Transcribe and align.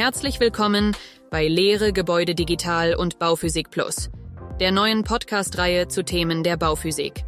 Herzlich 0.00 0.40
willkommen 0.40 0.96
bei 1.30 1.46
Lehre 1.46 1.92
Gebäude 1.92 2.34
Digital 2.34 2.94
und 2.94 3.18
Bauphysik 3.18 3.70
Plus, 3.70 4.08
der 4.58 4.72
neuen 4.72 5.04
Podcast-Reihe 5.04 5.88
zu 5.88 6.02
Themen 6.06 6.42
der 6.42 6.56
Bauphysik. 6.56 7.22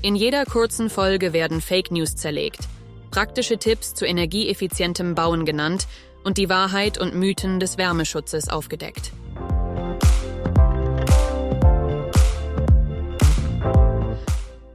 In 0.00 0.16
jeder 0.16 0.46
kurzen 0.46 0.88
Folge 0.88 1.34
werden 1.34 1.60
Fake 1.60 1.90
News 1.90 2.16
zerlegt, 2.16 2.68
praktische 3.10 3.58
Tipps 3.58 3.92
zu 3.92 4.06
energieeffizientem 4.06 5.14
Bauen 5.14 5.44
genannt 5.44 5.86
und 6.24 6.38
die 6.38 6.48
Wahrheit 6.48 6.96
und 6.96 7.14
Mythen 7.14 7.60
des 7.60 7.76
Wärmeschutzes 7.76 8.48
aufgedeckt. 8.48 9.12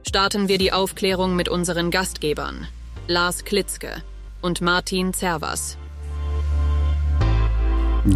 Starten 0.06 0.46
wir 0.46 0.58
die 0.58 0.70
Aufklärung 0.70 1.34
mit 1.34 1.48
unseren 1.48 1.90
Gastgebern, 1.90 2.68
Lars 3.08 3.44
Klitzke 3.44 4.02
und 4.42 4.60
Martin 4.60 5.12
Zervas. 5.12 5.78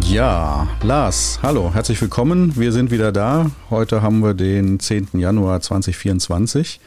Ja, 0.03 0.67
Lars, 0.83 1.39
hallo, 1.41 1.73
herzlich 1.73 2.01
willkommen. 2.01 2.57
Wir 2.57 2.73
sind 2.73 2.91
wieder 2.91 3.13
da. 3.13 3.51
Heute 3.69 4.01
haben 4.01 4.19
wir 4.19 4.33
den 4.33 4.81
10. 4.81 5.09
Januar 5.13 5.61
2024 5.61 6.81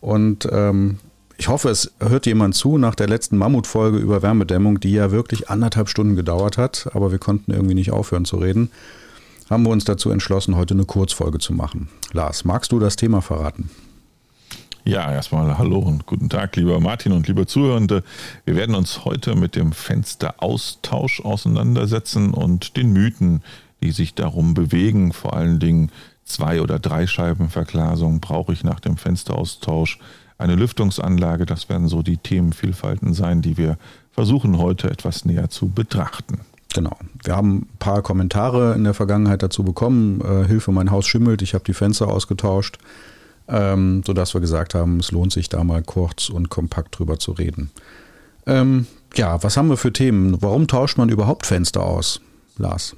und 0.00 0.48
ähm, 0.52 1.00
ich 1.38 1.48
hoffe, 1.48 1.70
es 1.70 1.92
hört 1.98 2.26
jemand 2.26 2.54
zu 2.54 2.78
nach 2.78 2.94
der 2.94 3.08
letzten 3.08 3.36
Mammutfolge 3.36 3.98
über 3.98 4.22
Wärmedämmung, 4.22 4.78
die 4.78 4.92
ja 4.92 5.10
wirklich 5.10 5.50
anderthalb 5.50 5.88
Stunden 5.88 6.14
gedauert 6.14 6.56
hat, 6.56 6.88
aber 6.94 7.10
wir 7.10 7.18
konnten 7.18 7.50
irgendwie 7.50 7.74
nicht 7.74 7.90
aufhören 7.90 8.26
zu 8.26 8.36
reden. 8.36 8.70
Haben 9.48 9.64
wir 9.64 9.70
uns 9.70 9.84
dazu 9.84 10.10
entschlossen, 10.10 10.54
heute 10.54 10.74
eine 10.74 10.84
Kurzfolge 10.84 11.40
zu 11.40 11.52
machen. 11.52 11.88
Lars, 12.12 12.44
magst 12.44 12.70
du 12.70 12.78
das 12.78 12.94
Thema 12.94 13.20
verraten? 13.22 13.70
Ja, 14.84 15.12
erstmal 15.12 15.58
hallo 15.58 15.78
und 15.78 16.06
guten 16.06 16.30
Tag, 16.30 16.56
lieber 16.56 16.80
Martin 16.80 17.12
und 17.12 17.28
lieber 17.28 17.46
Zuhörende. 17.46 18.02
Wir 18.46 18.56
werden 18.56 18.74
uns 18.74 19.04
heute 19.04 19.36
mit 19.36 19.54
dem 19.54 19.72
Fensteraustausch 19.72 21.20
auseinandersetzen 21.20 22.32
und 22.32 22.78
den 22.78 22.92
Mythen, 22.92 23.42
die 23.82 23.90
sich 23.90 24.14
darum 24.14 24.54
bewegen. 24.54 25.12
Vor 25.12 25.34
allen 25.34 25.58
Dingen 25.58 25.90
zwei- 26.24 26.62
oder 26.62 26.78
Dreischeibenverglasung 26.78 28.20
brauche 28.20 28.54
ich 28.54 28.64
nach 28.64 28.80
dem 28.80 28.96
Fensteraustausch. 28.96 29.98
Eine 30.38 30.54
Lüftungsanlage, 30.54 31.44
das 31.44 31.68
werden 31.68 31.88
so 31.88 32.02
die 32.02 32.16
Themenvielfalten 32.16 33.12
sein, 33.12 33.42
die 33.42 33.58
wir 33.58 33.76
versuchen 34.12 34.56
heute 34.56 34.90
etwas 34.90 35.26
näher 35.26 35.50
zu 35.50 35.68
betrachten. 35.68 36.40
Genau. 36.72 36.96
Wir 37.22 37.36
haben 37.36 37.58
ein 37.58 37.78
paar 37.78 38.00
Kommentare 38.00 38.74
in 38.74 38.84
der 38.84 38.94
Vergangenheit 38.94 39.42
dazu 39.42 39.62
bekommen. 39.62 40.22
Äh, 40.22 40.46
Hilfe, 40.46 40.72
mein 40.72 40.90
Haus 40.90 41.06
schimmelt, 41.06 41.42
ich 41.42 41.52
habe 41.52 41.64
die 41.64 41.74
Fenster 41.74 42.08
ausgetauscht 42.08 42.78
ähm, 43.50 44.02
sodass 44.06 44.34
wir 44.34 44.40
gesagt 44.40 44.74
haben, 44.74 45.00
es 45.00 45.10
lohnt 45.10 45.32
sich 45.32 45.48
da 45.48 45.64
mal 45.64 45.82
kurz 45.82 46.28
und 46.28 46.48
kompakt 46.48 46.98
drüber 46.98 47.18
zu 47.18 47.32
reden. 47.32 47.70
Ähm, 48.46 48.86
ja, 49.14 49.42
was 49.42 49.56
haben 49.56 49.68
wir 49.68 49.76
für 49.76 49.92
Themen? 49.92 50.40
Warum 50.40 50.66
tauscht 50.66 50.98
man 50.98 51.08
überhaupt 51.08 51.46
Fenster 51.46 51.82
aus, 51.82 52.20
Lars? 52.56 52.96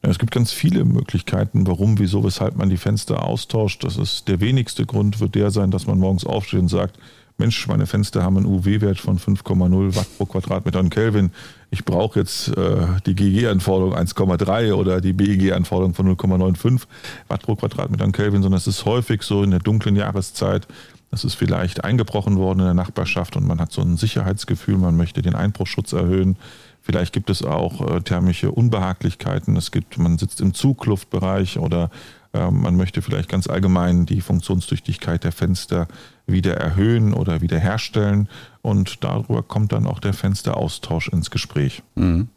Es 0.00 0.18
gibt 0.18 0.32
ganz 0.32 0.52
viele 0.52 0.84
Möglichkeiten, 0.84 1.66
warum, 1.66 1.98
wieso, 1.98 2.22
weshalb 2.22 2.56
man 2.56 2.70
die 2.70 2.76
Fenster 2.76 3.24
austauscht. 3.24 3.82
Das 3.82 3.96
ist 3.96 4.28
der 4.28 4.40
wenigste 4.40 4.86
Grund 4.86 5.20
wird 5.20 5.34
der 5.34 5.50
sein, 5.50 5.70
dass 5.70 5.86
man 5.86 5.98
morgens 5.98 6.24
aufsteht 6.24 6.60
und 6.60 6.68
sagt, 6.68 6.98
Mensch, 7.38 7.68
meine 7.68 7.86
Fenster 7.86 8.24
haben 8.24 8.36
einen 8.36 8.46
UW-Wert 8.46 8.98
von 8.98 9.16
5,0 9.16 9.94
Watt 9.94 10.08
pro 10.18 10.26
Quadratmeter 10.26 10.80
und 10.80 10.90
Kelvin. 10.90 11.30
Ich 11.70 11.84
brauche 11.84 12.18
jetzt 12.18 12.48
äh, 12.48 12.86
die 13.06 13.14
GG-Anforderung 13.14 13.94
1,3 13.94 14.72
oder 14.72 15.00
die 15.00 15.12
BEG-Anforderung 15.12 15.94
von 15.94 16.16
0,95 16.16 16.82
Watt 17.28 17.42
pro 17.42 17.54
Quadratmeter 17.54 18.04
und 18.04 18.12
Kelvin, 18.12 18.42
sondern 18.42 18.58
es 18.58 18.66
ist 18.66 18.84
häufig 18.84 19.22
so 19.22 19.44
in 19.44 19.52
der 19.52 19.60
dunklen 19.60 19.94
Jahreszeit, 19.94 20.66
das 21.12 21.24
ist 21.24 21.36
vielleicht 21.36 21.84
eingebrochen 21.84 22.36
worden 22.38 22.58
in 22.58 22.64
der 22.66 22.74
Nachbarschaft 22.74 23.36
und 23.36 23.46
man 23.46 23.60
hat 23.60 23.70
so 23.70 23.82
ein 23.82 23.96
Sicherheitsgefühl, 23.96 24.76
man 24.76 24.96
möchte 24.96 25.22
den 25.22 25.36
Einbruchschutz 25.36 25.92
erhöhen. 25.92 26.36
Vielleicht 26.82 27.12
gibt 27.12 27.30
es 27.30 27.44
auch 27.44 27.86
äh, 27.88 28.00
thermische 28.00 28.50
Unbehaglichkeiten. 28.50 29.56
Es 29.56 29.70
gibt, 29.70 29.96
man 29.96 30.18
sitzt 30.18 30.40
im 30.40 30.54
Zugluftbereich 30.54 31.58
oder 31.58 31.90
äh, 32.32 32.50
man 32.50 32.76
möchte 32.76 33.00
vielleicht 33.00 33.28
ganz 33.28 33.46
allgemein 33.46 34.06
die 34.06 34.20
Funktionstüchtigkeit 34.20 35.24
der 35.24 35.32
Fenster 35.32 35.86
wieder 36.28 36.56
erhöhen 36.56 37.14
oder 37.14 37.40
wieder 37.40 37.58
herstellen. 37.58 38.28
Und 38.62 39.02
darüber 39.02 39.42
kommt 39.42 39.72
dann 39.72 39.86
auch 39.86 39.98
der 39.98 40.12
Fensteraustausch 40.12 41.08
ins 41.08 41.30
Gespräch. 41.30 41.82
Mhm. 41.94 42.28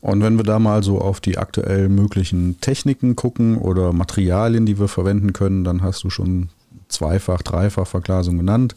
Und 0.00 0.22
wenn 0.22 0.36
wir 0.36 0.44
da 0.44 0.58
mal 0.58 0.82
so 0.82 1.00
auf 1.00 1.20
die 1.20 1.38
aktuell 1.38 1.88
möglichen 1.88 2.60
Techniken 2.60 3.16
gucken 3.16 3.58
oder 3.58 3.92
Materialien, 3.92 4.66
die 4.66 4.78
wir 4.78 4.88
verwenden 4.88 5.32
können, 5.32 5.64
dann 5.64 5.82
hast 5.82 6.04
du 6.04 6.10
schon 6.10 6.50
Zweifach-, 6.88 7.42
Dreifach-Verglasung 7.42 8.36
genannt. 8.36 8.76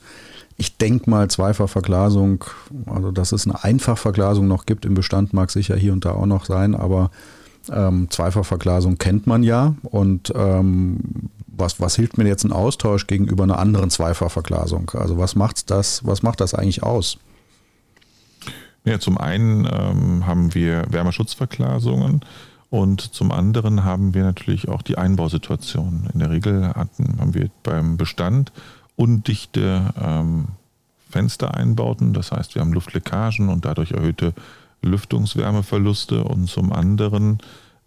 Ich 0.58 0.78
denke 0.78 1.10
mal, 1.10 1.30
Zweifach-Verglasung, 1.30 2.46
also 2.86 3.12
dass 3.12 3.32
es 3.32 3.46
eine 3.46 3.64
Einfachverglasung 3.64 4.48
noch 4.48 4.66
gibt 4.66 4.86
im 4.86 4.94
Bestand, 4.94 5.34
mag 5.34 5.52
sicher 5.52 5.76
hier 5.76 5.94
und 5.94 6.04
da 6.04 6.12
auch 6.12 6.26
noch 6.26 6.46
sein, 6.46 6.76
aber 6.76 7.12
ähm, 7.72 8.08
Zweifachverglasung 8.10 8.98
kennt 8.98 9.28
man 9.28 9.44
ja. 9.44 9.76
Und 9.84 10.34
ähm, 10.36 11.30
was, 11.60 11.80
was 11.80 11.96
hilft 11.96 12.18
mir 12.18 12.28
jetzt 12.28 12.44
ein 12.44 12.52
Austausch 12.52 13.08
gegenüber 13.08 13.44
einer 13.44 13.60
anderen 13.60 13.90
Zweifachverglasung? 13.90 14.92
Also 14.92 15.18
was 15.18 15.36
macht 15.36 15.70
das, 15.70 16.06
was 16.06 16.24
macht 16.24 16.42
das 16.42 16.54
eigentlich 16.54 16.84
aus? 16.84 17.18
Ja, 18.86 19.00
zum 19.00 19.18
einen 19.18 19.66
ähm, 19.66 20.26
haben 20.26 20.54
wir 20.54 20.86
Wärmeschutzverglasungen 20.90 22.22
und 22.70 23.02
zum 23.02 23.32
anderen 23.32 23.84
haben 23.84 24.14
wir 24.14 24.24
natürlich 24.24 24.70
auch 24.70 24.82
die 24.82 24.98
Einbausituation. 24.98 26.10
In 26.14 26.20
der 26.20 26.30
Regel 26.30 26.70
hatten, 26.70 27.18
haben 27.20 27.34
wir 27.34 27.50
beim 27.64 27.98
Bestand 27.98 28.52
undichte 28.96 29.94
ähm, 30.02 30.50
Fenstereinbauten, 31.10 32.14
das 32.14 32.32
heißt, 32.32 32.56
wir 32.56 32.62
haben 32.62 32.74
Luftleckagen 32.74 33.50
und 33.50 33.66
dadurch 33.66 33.92
erhöhte 33.92 34.34
Lüftungswärmeverluste 34.82 36.24
und 36.24 36.48
zum 36.48 36.72
anderen 36.72 37.40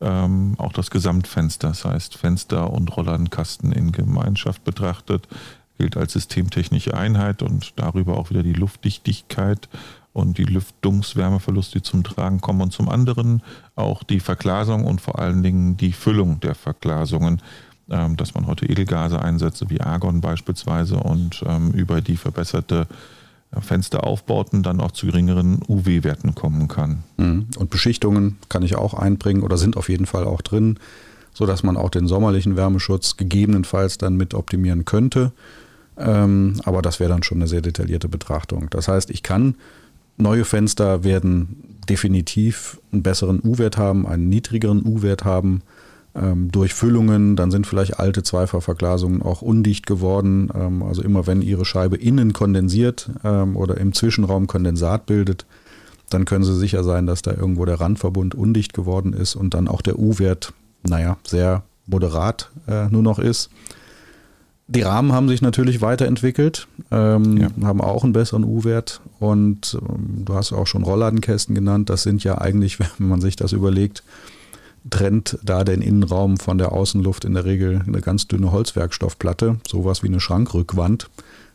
ähm, 0.03 0.55
auch 0.59 0.73
das 0.73 0.91
Gesamtfenster, 0.91 1.69
das 1.69 1.85
heißt 1.85 2.17
Fenster 2.17 2.71
und 2.71 2.95
Rollladenkasten 2.97 3.73
in 3.73 3.93
Gemeinschaft 3.93 4.65
betrachtet, 4.65 5.29
gilt 5.79 5.97
als 5.97 6.13
systemtechnische 6.13 6.95
Einheit 6.95 7.43
und 7.43 7.73
darüber 7.77 8.19
auch 8.19 8.31
wieder 8.31 8.43
die 8.43 8.53
Luftdichtigkeit 8.53 9.69
und 10.13 10.39
die 10.39 10.45
Lüftungswärmeverluste, 10.45 11.79
die 11.79 11.83
zum 11.83 12.05
Tragen 12.05 12.41
kommen. 12.41 12.61
Und 12.61 12.73
zum 12.73 12.89
anderen 12.89 13.43
auch 13.75 14.03
die 14.03 14.21
Verglasung 14.21 14.85
und 14.85 15.01
vor 15.01 15.19
allen 15.19 15.43
Dingen 15.43 15.77
die 15.77 15.93
Füllung 15.93 16.41
der 16.41 16.55
Verglasungen, 16.55 17.41
ähm, 17.91 18.17
dass 18.17 18.35
man 18.35 18.47
heute 18.47 18.67
Edelgase 18.67 19.21
einsetzt, 19.21 19.69
wie 19.71 19.81
Argon 19.81 20.21
beispielsweise 20.21 20.97
und 20.97 21.43
ähm, 21.47 21.71
über 21.73 22.01
die 22.01 22.17
verbesserte 22.17 22.87
Fensteraufbauten 23.61 24.63
dann 24.63 24.81
auch 24.81 24.93
zu 24.93 25.07
geringeren 25.07 25.61
UW-Werten 25.69 26.35
kommen 26.35 26.69
kann. 26.69 27.05
Mhm. 27.19 27.47
Und 27.59 27.71
Beschichtungen 27.71 28.39
kann 28.49 28.63
ich 28.63 28.77
auch 28.77 28.95
einbringen 28.95 29.43
oder 29.43 29.59
sind 29.59 29.77
auf 29.77 29.89
jeden 29.89 30.07
Fall 30.07 30.25
auch 30.25 30.41
drin, 30.41 30.79
sodass 31.35 31.63
man 31.63 31.77
auch 31.77 31.91
den 31.91 32.07
sommerlichen 32.07 32.57
Wärmeschutz 32.57 33.17
gegebenenfalls 33.17 33.99
dann 33.99 34.17
mit 34.17 34.35
optimieren 34.35 34.85
könnte. 34.85 35.33
Ähm, 35.99 36.61
aber 36.65 36.81
das 36.81 37.01
wäre 37.01 37.11
dann 37.11 37.23
schon 37.23 37.39
eine 37.39 37.49
sehr 37.49 37.61
detaillierte 37.61 38.09
Betrachtung. 38.09 38.69
Das 38.71 38.89
heißt, 38.89 39.11
ich 39.11 39.23
kann 39.23 39.57
neue 40.17 40.45
Fenster 40.45 41.05
werden 41.05 41.79
definitiv 41.89 42.81
einen 42.93 43.03
besseren 43.03 43.41
U-Wert 43.43 43.77
haben, 43.77 44.07
einen 44.07 44.29
niedrigeren 44.29 44.85
U-Wert 44.85 45.25
haben 45.25 45.63
durch 46.15 46.75
Füllungen, 46.75 47.37
dann 47.37 47.51
sind 47.51 47.67
vielleicht 47.67 47.99
alte 47.99 48.23
Zweifachverglasungen 48.23 49.23
auch 49.23 49.41
undicht 49.41 49.87
geworden. 49.87 50.51
Ähm, 50.55 50.83
also 50.83 51.03
immer 51.03 51.27
wenn 51.27 51.41
Ihre 51.41 51.65
Scheibe 51.65 51.97
innen 51.97 52.35
kondensiert 52.35 53.09
ähm, 53.25 53.57
oder 53.57 53.79
im 53.79 53.95
Zwischenraum 53.95 54.47
Kondensat 54.47 55.07
bildet, 55.07 55.47
dann 56.11 56.27
können 56.27 56.45
Sie 56.45 56.55
sicher 56.55 56.85
sein, 56.85 57.07
dass 57.07 57.23
da 57.23 57.33
irgendwo 57.33 57.65
der 57.65 57.81
Randverbund 57.81 58.35
undicht 58.35 58.75
geworden 58.75 59.15
ist 59.15 59.35
und 59.35 59.55
dann 59.55 59.69
auch 59.69 59.81
der 59.81 59.99
U-Wert, 59.99 60.53
naja, 60.83 61.17
sehr 61.27 61.63
moderat 61.87 62.51
äh, 62.69 62.89
nur 62.89 63.03
noch 63.03 63.19
ist. 63.19 63.51
Die 64.69 64.83
Rahmen 64.83 65.13
haben 65.13 65.29
sich 65.29 65.43
natürlich 65.43 65.81
weiterentwickelt, 65.81 66.69
ähm, 66.91 67.37
ja. 67.37 67.49
haben 67.63 67.81
auch 67.81 68.05
einen 68.05 68.13
besseren 68.13 68.45
U-Wert 68.45 69.01
und 69.19 69.79
ähm, 69.81 70.25
du 70.25 70.35
hast 70.35 70.53
auch 70.53 70.67
schon 70.67 70.83
Rollladenkästen 70.83 71.55
genannt. 71.55 71.91
Das 71.91 72.03
sind 72.03 72.23
ja 72.25 72.39
eigentlich, 72.39 72.79
wenn 72.99 73.09
man 73.09 73.21
sich 73.21 73.37
das 73.37 73.53
überlegt, 73.53 74.03
trennt 74.91 75.39
da 75.43 75.65
den 75.65 75.83
Innenraum 75.83 76.39
von 76.39 76.59
der 76.59 76.73
Außenluft 76.73 77.25
in 77.25 77.35
der 77.35 77.45
Regel 77.45 77.83
eine 77.87 78.01
ganz 78.01 78.29
dünne 78.29 78.53
Holzwerkstoffplatte, 78.53 79.57
sowas 79.67 80.03
wie 80.03 80.09
eine 80.09 80.21
Schrankrückwand 80.21 81.09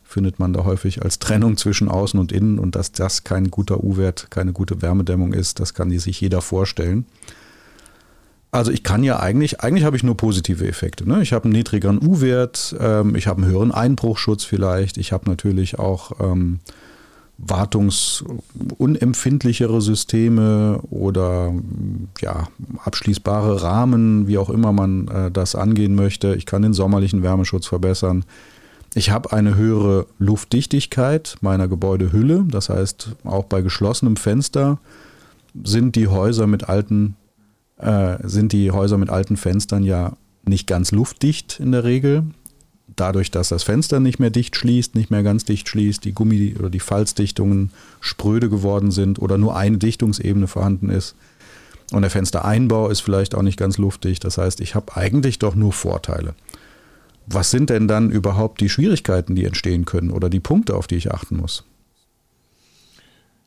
findet 0.08 0.38
man 0.38 0.54
da 0.54 0.64
häufig 0.64 1.02
als 1.02 1.18
Trennung 1.18 1.58
zwischen 1.58 1.88
Außen 1.88 2.18
und 2.18 2.32
Innen 2.32 2.58
und 2.58 2.74
dass 2.74 2.92
das 2.92 3.24
kein 3.24 3.50
guter 3.50 3.84
U-Wert, 3.84 4.28
keine 4.30 4.54
gute 4.54 4.80
Wärmedämmung 4.80 5.34
ist, 5.34 5.60
das 5.60 5.74
kann 5.74 5.90
sich 5.90 6.20
jeder 6.20 6.40
vorstellen. 6.40 7.04
Also 8.50 8.70
ich 8.70 8.82
kann 8.82 9.04
ja 9.04 9.20
eigentlich, 9.20 9.60
eigentlich 9.60 9.84
habe 9.84 9.96
ich 9.96 10.02
nur 10.02 10.16
positive 10.16 10.66
Effekte. 10.66 11.06
Ne? 11.06 11.20
Ich 11.20 11.34
habe 11.34 11.44
einen 11.44 11.52
niedrigeren 11.52 11.98
U-Wert, 12.02 12.74
ähm, 12.80 13.14
ich 13.14 13.26
habe 13.26 13.42
einen 13.42 13.50
höheren 13.50 13.70
Einbruchschutz 13.70 14.44
vielleicht, 14.44 14.96
ich 14.96 15.12
habe 15.12 15.28
natürlich 15.28 15.78
auch 15.78 16.12
ähm, 16.20 16.60
wartungsunempfindlichere 17.38 19.80
Systeme 19.80 20.80
oder 20.90 21.54
ja, 22.20 22.48
abschließbare 22.84 23.62
Rahmen, 23.62 24.26
wie 24.26 24.36
auch 24.38 24.50
immer 24.50 24.72
man 24.72 25.06
äh, 25.08 25.30
das 25.30 25.54
angehen 25.54 25.94
möchte. 25.94 26.34
Ich 26.34 26.46
kann 26.46 26.62
den 26.62 26.74
sommerlichen 26.74 27.22
Wärmeschutz 27.22 27.68
verbessern. 27.68 28.24
Ich 28.94 29.10
habe 29.10 29.32
eine 29.32 29.54
höhere 29.54 30.06
Luftdichtigkeit 30.18 31.36
meiner 31.40 31.68
Gebäudehülle. 31.68 32.44
Das 32.48 32.70
heißt, 32.70 33.10
auch 33.24 33.44
bei 33.44 33.62
geschlossenem 33.62 34.16
Fenster 34.16 34.78
sind 35.62 35.94
die 35.94 36.08
Häuser 36.08 36.48
mit 36.48 36.68
alten, 36.68 37.14
äh, 37.76 38.16
sind 38.24 38.52
die 38.52 38.72
Häuser 38.72 38.98
mit 38.98 39.10
alten 39.10 39.36
Fenstern 39.36 39.84
ja 39.84 40.16
nicht 40.44 40.66
ganz 40.66 40.90
luftdicht 40.90 41.60
in 41.60 41.70
der 41.72 41.84
Regel. 41.84 42.24
Dadurch, 42.96 43.30
dass 43.30 43.48
das 43.48 43.62
Fenster 43.62 44.00
nicht 44.00 44.18
mehr 44.18 44.30
dicht 44.30 44.56
schließt, 44.56 44.94
nicht 44.94 45.10
mehr 45.10 45.22
ganz 45.22 45.44
dicht 45.44 45.68
schließt, 45.68 46.04
die 46.04 46.14
Gummi- 46.14 46.56
oder 46.58 46.70
die 46.70 46.80
Falzdichtungen 46.80 47.70
spröde 48.00 48.48
geworden 48.48 48.90
sind 48.90 49.20
oder 49.20 49.38
nur 49.38 49.56
eine 49.56 49.78
Dichtungsebene 49.78 50.46
vorhanden 50.46 50.90
ist. 50.90 51.14
Und 51.92 52.02
der 52.02 52.10
Fenstereinbau 52.10 52.88
ist 52.88 53.00
vielleicht 53.00 53.34
auch 53.34 53.42
nicht 53.42 53.58
ganz 53.58 53.78
luftdicht. 53.78 54.24
Das 54.24 54.38
heißt, 54.38 54.60
ich 54.60 54.74
habe 54.74 54.96
eigentlich 54.96 55.38
doch 55.38 55.54
nur 55.54 55.72
Vorteile. 55.72 56.34
Was 57.26 57.50
sind 57.50 57.70
denn 57.70 57.88
dann 57.88 58.10
überhaupt 58.10 58.60
die 58.60 58.68
Schwierigkeiten, 58.68 59.34
die 59.34 59.44
entstehen 59.44 59.84
können 59.84 60.10
oder 60.10 60.30
die 60.30 60.40
Punkte, 60.40 60.76
auf 60.76 60.86
die 60.86 60.96
ich 60.96 61.12
achten 61.12 61.36
muss? 61.36 61.64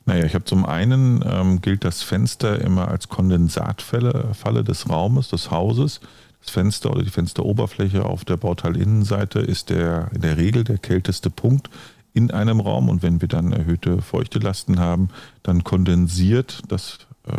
Naja, 0.05 0.25
ich 0.25 0.33
habe 0.33 0.45
zum 0.45 0.65
einen 0.65 1.23
ähm, 1.27 1.61
gilt 1.61 1.83
das 1.83 2.01
Fenster 2.01 2.59
immer 2.61 2.87
als 2.87 3.09
Kondensatfalle 3.09 4.33
Falle 4.33 4.63
des 4.63 4.89
Raumes, 4.89 5.29
des 5.29 5.51
Hauses. 5.51 5.99
Das 6.41 6.51
Fenster 6.51 6.91
oder 6.91 7.03
die 7.03 7.09
Fensteroberfläche 7.09 8.05
auf 8.05 8.25
der 8.25 8.37
Bauteilinneninseite 8.37 9.39
ist 9.39 9.69
der, 9.69 10.09
in 10.13 10.21
der 10.21 10.37
Regel 10.37 10.63
der 10.63 10.77
kälteste 10.77 11.29
Punkt 11.29 11.69
in 12.13 12.31
einem 12.31 12.59
Raum. 12.59 12.89
Und 12.89 13.03
wenn 13.03 13.21
wir 13.21 13.27
dann 13.27 13.51
erhöhte 13.51 14.01
Feuchtelasten 14.01 14.79
haben, 14.79 15.09
dann 15.43 15.63
kondensiert 15.63 16.61
das, 16.67 16.99
äh, 17.27 17.33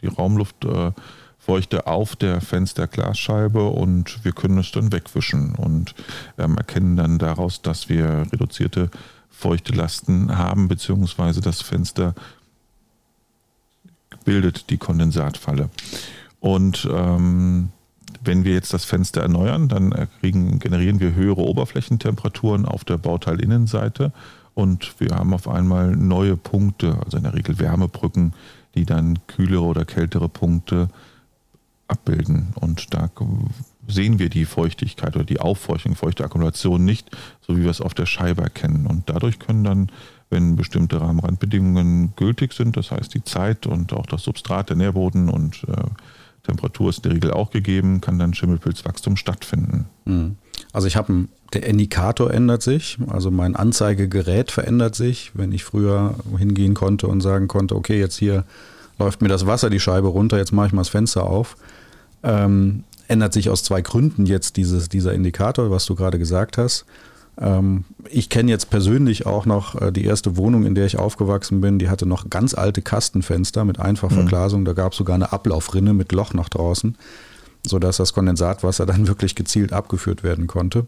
die 0.00 0.06
Raumluftfeuchte 0.06 1.76
äh, 1.76 1.84
auf 1.84 2.16
der 2.16 2.40
Fensterglasscheibe 2.40 3.66
und 3.68 4.24
wir 4.24 4.32
können 4.32 4.58
es 4.58 4.70
dann 4.70 4.92
wegwischen 4.92 5.54
und 5.56 5.94
ähm, 6.38 6.56
erkennen 6.56 6.96
dann 6.96 7.18
daraus, 7.18 7.62
dass 7.62 7.88
wir 7.88 8.26
reduzierte 8.32 8.90
Feuchtelasten 9.30 10.36
haben, 10.38 10.68
beziehungsweise 10.68 11.40
das 11.40 11.60
Fenster 11.60 12.14
bildet 14.24 14.70
die 14.70 14.78
Kondensatfalle. 14.78 15.68
Und 16.38 16.88
ähm, 16.90 17.70
wenn 18.24 18.44
wir 18.44 18.54
jetzt 18.54 18.72
das 18.72 18.84
Fenster 18.84 19.22
erneuern, 19.22 19.68
dann 19.68 20.08
kriegen, 20.20 20.58
generieren 20.58 21.00
wir 21.00 21.14
höhere 21.14 21.42
Oberflächentemperaturen 21.42 22.66
auf 22.66 22.84
der 22.84 22.98
Bauteilinneninseite 22.98 24.12
und 24.54 25.00
wir 25.00 25.16
haben 25.16 25.32
auf 25.32 25.48
einmal 25.48 25.96
neue 25.96 26.36
Punkte, 26.36 26.98
also 27.04 27.16
in 27.16 27.22
der 27.22 27.34
Regel 27.34 27.58
Wärmebrücken, 27.58 28.34
die 28.74 28.84
dann 28.84 29.18
kühlere 29.26 29.62
oder 29.62 29.84
kältere 29.84 30.28
Punkte 30.28 30.88
abbilden. 31.88 32.48
Und 32.54 32.94
da 32.94 33.10
sehen 33.88 34.18
wir 34.18 34.28
die 34.28 34.44
Feuchtigkeit 34.44 35.14
oder 35.16 35.24
die 35.24 35.40
Auffeuchtung, 35.40 35.94
feuchte 35.94 36.24
Akkumulation 36.24 36.84
nicht, 36.84 37.10
so 37.40 37.56
wie 37.56 37.62
wir 37.62 37.70
es 37.70 37.80
auf 37.80 37.94
der 37.94 38.06
Scheibe 38.06 38.42
erkennen. 38.42 38.86
Und 38.86 39.08
dadurch 39.08 39.38
können 39.38 39.64
dann, 39.64 39.92
wenn 40.30 40.56
bestimmte 40.56 41.00
Rahmenrandbedingungen 41.00 42.14
gültig 42.16 42.52
sind, 42.52 42.76
das 42.76 42.90
heißt 42.90 43.14
die 43.14 43.24
Zeit 43.24 43.66
und 43.66 43.92
auch 43.92 44.06
das 44.06 44.22
Substrat, 44.22 44.68
der 44.68 44.76
Nährboden 44.76 45.28
und 45.28 45.64
äh, 45.64 45.82
Temperatur 46.42 46.90
ist 46.90 46.98
in 46.98 47.02
der 47.04 47.12
Regel 47.12 47.30
auch 47.32 47.50
gegeben, 47.50 48.00
kann 48.00 48.18
dann 48.18 48.34
Schimmelpilzwachstum 48.34 49.16
stattfinden. 49.16 49.86
Hm. 50.06 50.36
Also 50.72 50.88
ich 50.88 50.96
habe 50.96 51.28
der 51.52 51.66
Indikator 51.66 52.32
ändert 52.32 52.62
sich, 52.62 52.98
also 53.08 53.30
mein 53.30 53.56
Anzeigegerät 53.56 54.50
verändert 54.50 54.94
sich. 54.94 55.32
Wenn 55.34 55.52
ich 55.52 55.64
früher 55.64 56.14
hingehen 56.38 56.74
konnte 56.74 57.06
und 57.08 57.20
sagen 57.20 57.46
konnte, 57.46 57.76
okay, 57.76 57.98
jetzt 57.98 58.16
hier 58.16 58.44
läuft 58.98 59.20
mir 59.20 59.28
das 59.28 59.46
Wasser 59.46 59.68
die 59.68 59.80
Scheibe 59.80 60.08
runter, 60.08 60.38
jetzt 60.38 60.52
mache 60.52 60.68
ich 60.68 60.72
mal 60.72 60.80
das 60.80 60.88
Fenster 60.88 61.24
auf, 61.24 61.56
ähm, 62.22 62.84
ändert 63.08 63.32
sich 63.32 63.50
aus 63.50 63.62
zwei 63.62 63.82
Gründen 63.82 64.26
jetzt 64.26 64.56
dieses, 64.56 64.88
dieser 64.88 65.12
Indikator, 65.12 65.70
was 65.70 65.84
du 65.84 65.94
gerade 65.94 66.18
gesagt 66.18 66.56
hast. 66.56 66.86
Ähm, 67.42 67.84
ich 68.08 68.28
kenne 68.28 68.50
jetzt 68.50 68.70
persönlich 68.70 69.26
auch 69.26 69.46
noch 69.46 69.80
äh, 69.80 69.92
die 69.92 70.04
erste 70.04 70.36
Wohnung, 70.36 70.64
in 70.64 70.74
der 70.74 70.86
ich 70.86 70.98
aufgewachsen 70.98 71.60
bin. 71.60 71.78
Die 71.78 71.88
hatte 71.88 72.06
noch 72.06 72.30
ganz 72.30 72.54
alte 72.54 72.82
Kastenfenster 72.82 73.64
mit 73.64 73.80
Einfachverglasung. 73.80 74.60
Mhm. 74.60 74.64
Da 74.66 74.72
gab 74.72 74.92
es 74.92 74.98
sogar 74.98 75.14
eine 75.14 75.32
Ablaufrinne 75.32 75.92
mit 75.92 76.12
Loch 76.12 76.34
nach 76.34 76.48
draußen, 76.48 76.96
sodass 77.66 77.96
das 77.96 78.12
Kondensatwasser 78.12 78.86
dann 78.86 79.08
wirklich 79.08 79.34
gezielt 79.34 79.72
abgeführt 79.72 80.22
werden 80.22 80.46
konnte. 80.46 80.86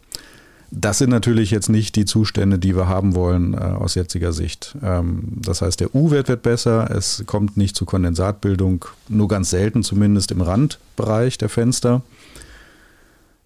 Das 0.71 0.99
sind 0.99 1.11
natürlich 1.11 1.51
jetzt 1.51 1.69
nicht 1.69 1.95
die 1.95 2.05
Zustände, 2.05 2.59
die 2.59 2.75
wir 2.75 2.89
haben 2.89 3.15
wollen 3.15 3.55
äh, 3.55 3.59
aus 3.59 3.95
jetziger 3.95 4.33
Sicht. 4.33 4.77
Ähm, 4.83 5.25
das 5.37 5.63
heißt, 5.63 5.81
der 5.81 5.95
U-Wert 5.95 6.29
wird 6.29 6.43
besser, 6.43 6.91
es 6.91 7.23
kommt 7.27 7.57
nicht 7.57 7.77
zu 7.77 7.85
Kondensatbildung, 7.85 8.85
nur 9.09 9.29
ganz 9.29 9.51
selten 9.51 9.83
zumindest 9.83 10.31
im 10.31 10.41
Randbereich 10.41 11.39
der 11.39 11.49
Fenster. 11.49 12.03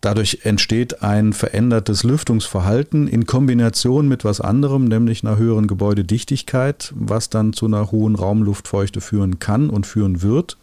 Dadurch 0.01 0.41
entsteht 0.45 1.03
ein 1.03 1.33
verändertes 1.33 2.05
Lüftungsverhalten 2.05 3.09
in 3.09 3.27
Kombination 3.27 4.07
mit 4.07 4.25
was 4.25 4.41
anderem, 4.41 4.85
nämlich 4.85 5.25
einer 5.25 5.39
höheren 5.39 5.67
Gebäudedichtigkeit, 5.67 6.93
was 6.95 7.31
dann 7.31 7.53
zu 7.53 7.67
einer 7.67 7.91
hohen 7.91 8.15
Raumluftfeuchte 8.15 9.01
führen 9.01 9.41
kann 9.41 9.71
und 9.71 9.89
führen 9.89 10.23
wird, 10.23 10.57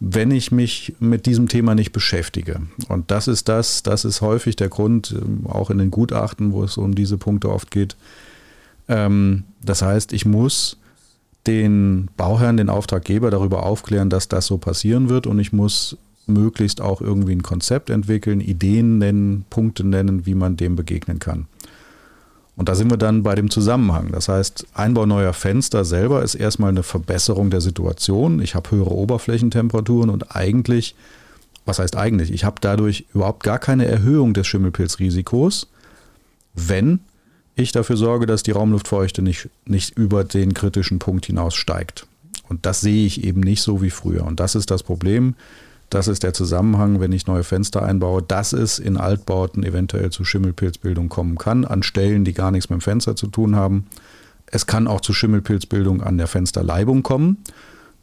wenn 0.00 0.32
ich 0.32 0.50
mich 0.50 0.94
mit 0.98 1.26
diesem 1.26 1.46
Thema 1.46 1.76
nicht 1.76 1.92
beschäftige. 1.92 2.62
Und 2.88 3.12
das 3.12 3.28
ist 3.28 3.48
das, 3.48 3.84
das 3.84 4.04
ist 4.04 4.22
häufig 4.22 4.56
der 4.56 4.68
Grund, 4.68 5.14
ähm, 5.16 5.46
auch 5.46 5.70
in 5.70 5.78
den 5.78 5.92
Gutachten, 5.92 6.52
wo 6.52 6.64
es 6.64 6.76
um 6.76 6.96
diese 6.96 7.16
Punkte 7.16 7.50
oft 7.50 7.70
geht. 7.70 7.96
Ähm, 8.88 9.44
das 9.62 9.82
heißt, 9.82 10.12
ich 10.12 10.24
muss 10.24 10.78
den 11.46 12.10
Bauherrn, 12.16 12.56
den 12.56 12.70
Auftraggeber 12.70 13.30
darüber 13.30 13.64
aufklären, 13.64 14.10
dass 14.10 14.26
das 14.26 14.46
so 14.46 14.58
passieren 14.58 15.08
wird 15.08 15.28
und 15.28 15.38
ich 15.38 15.52
muss 15.52 15.96
möglichst 16.28 16.80
auch 16.80 17.00
irgendwie 17.00 17.32
ein 17.32 17.42
Konzept 17.42 17.90
entwickeln, 17.90 18.40
Ideen 18.40 18.98
nennen, 18.98 19.44
Punkte 19.50 19.84
nennen, 19.84 20.26
wie 20.26 20.34
man 20.34 20.56
dem 20.56 20.76
begegnen 20.76 21.18
kann. 21.18 21.46
Und 22.58 22.68
da 22.68 22.74
sind 22.74 22.90
wir 22.90 22.96
dann 22.96 23.22
bei 23.22 23.36
dem 23.36 23.50
Zusammenhang. 23.50 24.10
Das 24.10 24.28
heißt, 24.28 24.66
Einbau 24.74 25.06
neuer 25.06 25.32
Fenster 25.32 25.84
selber 25.84 26.24
ist 26.24 26.34
erstmal 26.34 26.70
eine 26.70 26.82
Verbesserung 26.82 27.50
der 27.50 27.60
Situation. 27.60 28.42
Ich 28.42 28.56
habe 28.56 28.72
höhere 28.72 28.90
Oberflächentemperaturen 28.90 30.10
und 30.10 30.34
eigentlich, 30.34 30.96
was 31.66 31.78
heißt 31.78 31.96
eigentlich, 31.96 32.32
ich 32.32 32.44
habe 32.44 32.56
dadurch 32.60 33.06
überhaupt 33.14 33.44
gar 33.44 33.60
keine 33.60 33.86
Erhöhung 33.86 34.34
des 34.34 34.48
Schimmelpilzrisikos, 34.48 35.68
wenn 36.54 36.98
ich 37.54 37.70
dafür 37.70 37.96
sorge, 37.96 38.26
dass 38.26 38.42
die 38.42 38.50
Raumluftfeuchte 38.50 39.22
nicht, 39.22 39.48
nicht 39.64 39.96
über 39.96 40.24
den 40.24 40.52
kritischen 40.52 40.98
Punkt 40.98 41.26
hinaus 41.26 41.54
steigt. 41.54 42.08
Und 42.48 42.66
das 42.66 42.80
sehe 42.80 43.06
ich 43.06 43.22
eben 43.22 43.40
nicht 43.40 43.62
so 43.62 43.82
wie 43.82 43.90
früher. 43.90 44.24
Und 44.24 44.40
das 44.40 44.56
ist 44.56 44.70
das 44.72 44.82
Problem. 44.82 45.36
Das 45.90 46.06
ist 46.06 46.22
der 46.22 46.34
Zusammenhang, 46.34 47.00
wenn 47.00 47.12
ich 47.12 47.26
neue 47.26 47.44
Fenster 47.44 47.82
einbaue, 47.82 48.22
dass 48.22 48.52
es 48.52 48.78
in 48.78 48.98
Altbauten 48.98 49.64
eventuell 49.64 50.10
zu 50.10 50.24
Schimmelpilzbildung 50.24 51.08
kommen 51.08 51.38
kann, 51.38 51.64
an 51.64 51.82
Stellen, 51.82 52.24
die 52.24 52.34
gar 52.34 52.50
nichts 52.50 52.68
mit 52.68 52.80
dem 52.80 52.82
Fenster 52.82 53.16
zu 53.16 53.28
tun 53.28 53.56
haben. 53.56 53.86
Es 54.46 54.66
kann 54.66 54.86
auch 54.86 55.00
zu 55.00 55.12
Schimmelpilzbildung 55.12 56.02
an 56.02 56.18
der 56.18 56.26
Fensterleibung 56.26 57.02
kommen. 57.02 57.38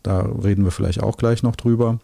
Da 0.02 0.22
reden 0.22 0.64
wir 0.64 0.72
vielleicht 0.72 1.02
auch 1.02 1.18
gleich 1.18 1.44
noch 1.44 1.56
drüber. 1.56 2.00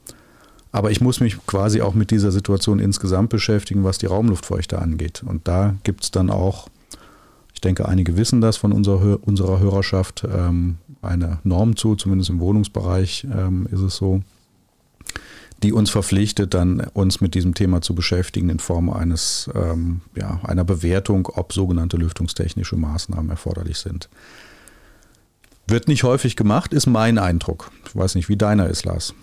Aber 0.71 0.91
ich 0.91 1.01
muss 1.01 1.19
mich 1.19 1.45
quasi 1.45 1.81
auch 1.81 1.93
mit 1.93 2.11
dieser 2.11 2.31
Situation 2.31 2.79
insgesamt 2.79 3.29
beschäftigen, 3.29 3.83
was 3.83 3.97
die 3.97 4.05
Raumluftfeuchte 4.05 4.79
angeht. 4.79 5.23
Und 5.25 5.47
da 5.47 5.75
gibt 5.83 6.03
es 6.03 6.11
dann 6.11 6.29
auch, 6.29 6.69
ich 7.53 7.61
denke, 7.61 7.87
einige 7.87 8.15
wissen 8.17 8.39
das 8.39 8.57
von 8.57 8.71
unserer, 8.71 9.19
unserer 9.21 9.59
Hörerschaft, 9.59 10.25
ähm, 10.31 10.77
eine 11.01 11.39
Norm 11.43 11.75
zu, 11.75 11.95
zumindest 11.95 12.29
im 12.29 12.39
Wohnungsbereich 12.39 13.27
ähm, 13.31 13.67
ist 13.71 13.81
es 13.81 13.95
so 13.95 14.21
die 15.63 15.73
uns 15.73 15.89
verpflichtet, 15.89 16.53
dann 16.53 16.79
uns 16.93 17.21
mit 17.21 17.35
diesem 17.35 17.53
Thema 17.53 17.81
zu 17.81 17.93
beschäftigen 17.93 18.49
in 18.49 18.59
Form 18.59 18.89
eines, 18.89 19.49
ähm, 19.53 20.01
ja, 20.15 20.39
einer 20.43 20.63
Bewertung, 20.63 21.27
ob 21.27 21.53
sogenannte 21.53 21.97
lüftungstechnische 21.97 22.75
Maßnahmen 22.75 23.29
erforderlich 23.29 23.77
sind. 23.77 24.09
Wird 25.67 25.87
nicht 25.87 26.03
häufig 26.03 26.35
gemacht, 26.35 26.73
ist 26.73 26.87
mein 26.87 27.17
Eindruck. 27.17 27.71
Ich 27.87 27.95
weiß 27.95 28.15
nicht, 28.15 28.29
wie 28.29 28.37
deiner 28.37 28.67
ist, 28.67 28.85
Lars. 28.85 29.13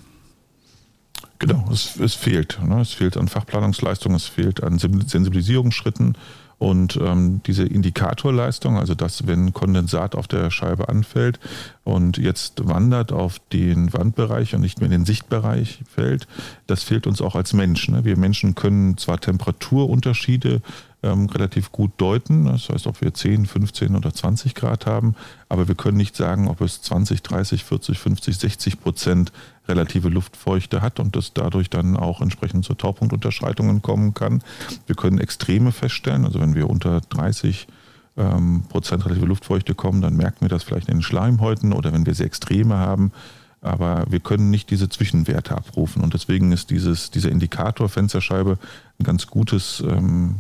Genau, 1.41 1.69
es, 1.73 1.97
es 1.97 2.15
fehlt. 2.15 2.59
Ne? 2.65 2.81
Es 2.81 2.93
fehlt 2.93 3.17
an 3.17 3.29
Fachplanungsleistung, 3.29 4.15
es 4.15 4.25
fehlt 4.25 4.63
an 4.63 4.79
Sensibilisierungsschritten 4.79 6.17
und 6.59 6.99
ähm, 7.01 7.41
diese 7.47 7.65
Indikatorleistung, 7.65 8.79
also 8.79 8.95
dass 8.95 9.27
wenn 9.27 9.53
Kondensat 9.53 10.17
auf 10.17 10.27
der 10.27 10.51
Scheibe 10.51 10.89
anfällt 10.89 11.39
und 11.85 12.19
jetzt 12.19 12.67
wandert 12.67 13.13
auf 13.13 13.39
den 13.53 13.93
Wandbereich 13.93 14.55
und 14.55 14.63
nicht 14.63 14.81
mehr 14.81 14.87
in 14.87 14.93
den 14.93 15.05
Sichtbereich 15.05 15.81
fällt, 15.89 16.27
das 16.67 16.83
fehlt 16.83 17.07
uns 17.07 17.23
auch 17.23 17.37
als 17.37 17.53
Menschen. 17.53 17.95
Ne? 17.95 18.05
Wir 18.05 18.19
Menschen 18.19 18.57
können 18.57 18.99
zwar 18.99 19.21
Temperaturunterschiede 19.21 20.61
ähm, 21.03 21.27
relativ 21.27 21.71
gut 21.71 21.93
deuten. 21.99 22.47
Das 22.47 22.69
heißt, 22.69 22.87
ob 22.87 23.01
wir 23.01 23.15
10, 23.15 23.47
15 23.47 23.95
oder 23.95 24.13
20 24.13 24.55
Grad 24.55 24.87
haben. 24.87 25.15
Aber 25.49 25.69
wir 25.69 25.75
können 25.75 25.97
nicht 25.97 26.17
sagen, 26.17 26.49
ob 26.49 26.61
es 26.61 26.83
20, 26.83 27.23
30, 27.23 27.65
40, 27.65 27.99
50, 27.99 28.39
60 28.39 28.81
Prozent 28.81 29.33
relative 29.69 30.09
Luftfeuchte 30.09 30.83
hat 30.83 30.99
und 30.99 31.15
das 31.15 31.35
dadurch 31.35 31.71
dann 31.71 31.97
auch 31.97 32.21
entsprechend 32.21 32.65
zu 32.65 32.75
Taupunktunterschreitungen 32.75 33.83
kommen 33.83 34.15
kann. 34.15 34.43
Wir 34.87 34.97
können 34.97 35.19
Extreme 35.19 35.73
feststellen. 35.73 36.25
Also 36.25 36.41
wenn 36.41 36.55
wir 36.55 36.69
unter 36.69 37.01
30 37.01 37.69
ähm, 38.17 38.65
Prozent 38.69 39.05
relative 39.05 39.27
Luftfeuchte 39.27 39.75
kommen, 39.75 40.03
dann 40.03 40.17
merken 40.17 40.41
wir 40.41 40.49
das 40.49 40.65
vielleicht 40.65 40.89
in 40.89 40.99
den 40.99 41.03
Schleimhäuten 41.03 41.73
oder 41.73 41.93
wenn 41.93 42.07
wir 42.07 42.15
sehr 42.15 42.27
Extreme 42.27 42.77
haben, 42.77 43.13
aber 43.61 44.05
wir 44.09 44.21
können 44.21 44.51
nicht 44.51 44.71
diese 44.71 44.89
Zwischenwerte 44.89 45.57
abrufen. 45.57 46.03
Und 46.03 46.15
deswegen 46.15 46.53
ist 46.53 46.71
dieses, 46.71 47.11
dieser 47.11 47.31
Indikator 47.31 47.89
Fensterscheibe 47.89 48.59
ein 48.99 49.05
ganz 49.05 49.27
gutes 49.27 49.83
ähm, 49.87 50.37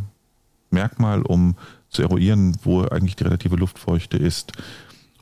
Merkmal, 0.70 1.22
um 1.22 1.56
zu 1.90 2.02
eruieren, 2.02 2.56
wo 2.62 2.82
eigentlich 2.82 3.16
die 3.16 3.24
relative 3.24 3.56
Luftfeuchte 3.56 4.16
ist. 4.16 4.52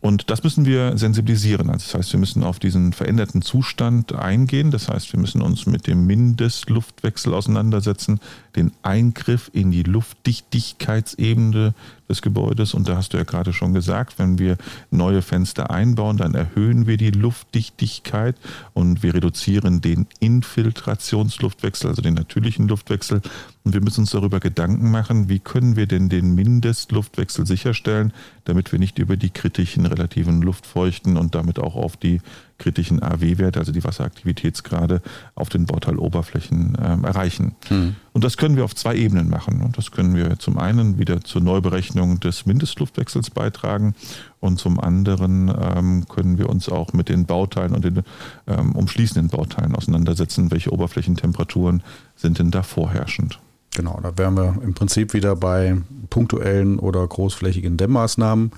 Und 0.00 0.30
das 0.30 0.44
müssen 0.44 0.66
wir 0.66 0.96
sensibilisieren. 0.98 1.70
Also 1.70 1.84
das 1.86 1.94
heißt, 1.94 2.12
wir 2.12 2.20
müssen 2.20 2.44
auf 2.44 2.58
diesen 2.58 2.92
veränderten 2.92 3.42
Zustand 3.42 4.14
eingehen. 4.14 4.70
Das 4.70 4.88
heißt, 4.88 5.12
wir 5.12 5.18
müssen 5.18 5.42
uns 5.42 5.66
mit 5.66 5.86
dem 5.86 6.06
Mindestluftwechsel 6.06 7.34
auseinandersetzen, 7.34 8.20
den 8.54 8.72
Eingriff 8.82 9.50
in 9.52 9.70
die 9.70 9.82
Luftdichtigkeitsebene 9.82 11.74
des 12.08 12.22
Gebäudes. 12.22 12.74
Und 12.74 12.88
da 12.88 12.96
hast 12.96 13.12
du 13.12 13.16
ja 13.16 13.24
gerade 13.24 13.52
schon 13.52 13.74
gesagt, 13.74 14.18
wenn 14.18 14.38
wir 14.38 14.56
neue 14.90 15.22
Fenster 15.22 15.70
einbauen, 15.70 16.16
dann 16.16 16.34
erhöhen 16.34 16.86
wir 16.86 16.96
die 16.96 17.10
Luftdichtigkeit 17.10 18.36
und 18.74 19.02
wir 19.02 19.14
reduzieren 19.14 19.80
den 19.80 20.06
Infiltrationsluftwechsel, 20.20 21.90
also 21.90 22.02
den 22.02 22.14
natürlichen 22.14 22.68
Luftwechsel. 22.68 23.20
Und 23.64 23.74
wir 23.74 23.80
müssen 23.80 24.00
uns 24.00 24.10
darüber 24.10 24.40
Gedanken 24.40 24.90
machen, 24.90 25.28
wie 25.28 25.40
können 25.40 25.76
wir 25.76 25.86
denn 25.86 26.08
den 26.08 26.34
Mindestluftwechsel 26.34 27.46
sicherstellen, 27.46 28.12
damit 28.44 28.70
wir 28.72 28.78
nicht 28.78 28.98
über 28.98 29.16
die 29.16 29.30
kritischen 29.30 29.86
relativen 29.86 30.42
Luftfeuchten 30.42 31.16
und 31.16 31.34
damit 31.34 31.58
auch 31.58 31.74
auf 31.74 31.96
die 31.96 32.20
kritischen 32.58 33.02
AW-Werte, 33.02 33.58
also 33.58 33.72
die 33.72 33.84
Wasseraktivitätsgrade, 33.84 35.02
auf 35.34 35.48
den 35.48 35.66
Bauteiloberflächen 35.66 36.76
ähm, 36.82 37.04
erreichen. 37.04 37.54
Mhm. 37.68 37.96
Und 38.12 38.24
das 38.24 38.36
können 38.36 38.56
wir 38.56 38.64
auf 38.64 38.74
zwei 38.74 38.96
Ebenen 38.96 39.28
machen. 39.28 39.62
Und 39.62 39.76
das 39.76 39.90
können 39.90 40.14
wir 40.14 40.38
zum 40.38 40.58
einen 40.58 40.98
wieder 40.98 41.20
zur 41.20 41.42
Neuberechnung 41.42 42.20
des 42.20 42.46
Mindestluftwechsels 42.46 43.30
beitragen 43.30 43.94
und 44.40 44.58
zum 44.58 44.80
anderen 44.80 45.48
ähm, 45.48 46.06
können 46.08 46.38
wir 46.38 46.48
uns 46.48 46.68
auch 46.68 46.92
mit 46.92 47.08
den 47.08 47.26
Bauteilen 47.26 47.74
und 47.74 47.84
den 47.84 48.02
ähm, 48.46 48.72
umschließenden 48.72 49.28
Bauteilen 49.28 49.74
auseinandersetzen. 49.74 50.50
Welche 50.50 50.72
Oberflächentemperaturen 50.72 51.82
sind 52.14 52.38
denn 52.38 52.50
da 52.50 52.62
vorherrschend? 52.62 53.40
Genau, 53.74 53.98
da 54.02 54.16
wären 54.16 54.36
wir 54.36 54.58
im 54.62 54.72
Prinzip 54.72 55.12
wieder 55.12 55.36
bei 55.36 55.76
punktuellen 56.08 56.78
oder 56.78 57.06
großflächigen 57.06 57.76
Dämmmaßnahmen. 57.76 58.52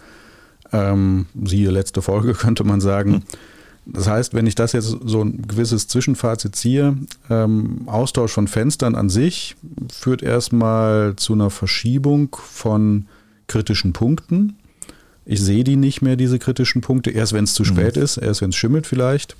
Ähm, 0.72 1.26
siehe 1.44 1.70
letzte 1.70 2.02
Folge, 2.02 2.32
könnte 2.34 2.64
man 2.64 2.80
sagen. 2.80 3.24
Das 3.90 4.06
heißt, 4.06 4.34
wenn 4.34 4.46
ich 4.46 4.54
das 4.54 4.72
jetzt 4.72 4.94
so 5.04 5.22
ein 5.22 5.42
gewisses 5.48 5.88
Zwischenfazit 5.88 6.54
ziehe, 6.54 6.96
ähm, 7.30 7.82
Austausch 7.86 8.32
von 8.32 8.46
Fenstern 8.46 8.94
an 8.94 9.08
sich 9.08 9.56
führt 9.90 10.22
erstmal 10.22 11.16
zu 11.16 11.32
einer 11.32 11.48
Verschiebung 11.48 12.36
von 12.36 13.06
kritischen 13.46 13.94
Punkten. 13.94 14.58
Ich 15.24 15.40
sehe 15.40 15.64
die 15.64 15.76
nicht 15.76 16.02
mehr, 16.02 16.16
diese 16.16 16.38
kritischen 16.38 16.82
Punkte, 16.82 17.10
erst 17.10 17.32
wenn 17.32 17.44
es 17.44 17.54
zu 17.54 17.62
mhm. 17.62 17.66
spät 17.66 17.96
ist, 17.96 18.18
erst 18.18 18.42
wenn 18.42 18.50
es 18.50 18.56
schimmelt 18.56 18.86
vielleicht. 18.86 19.36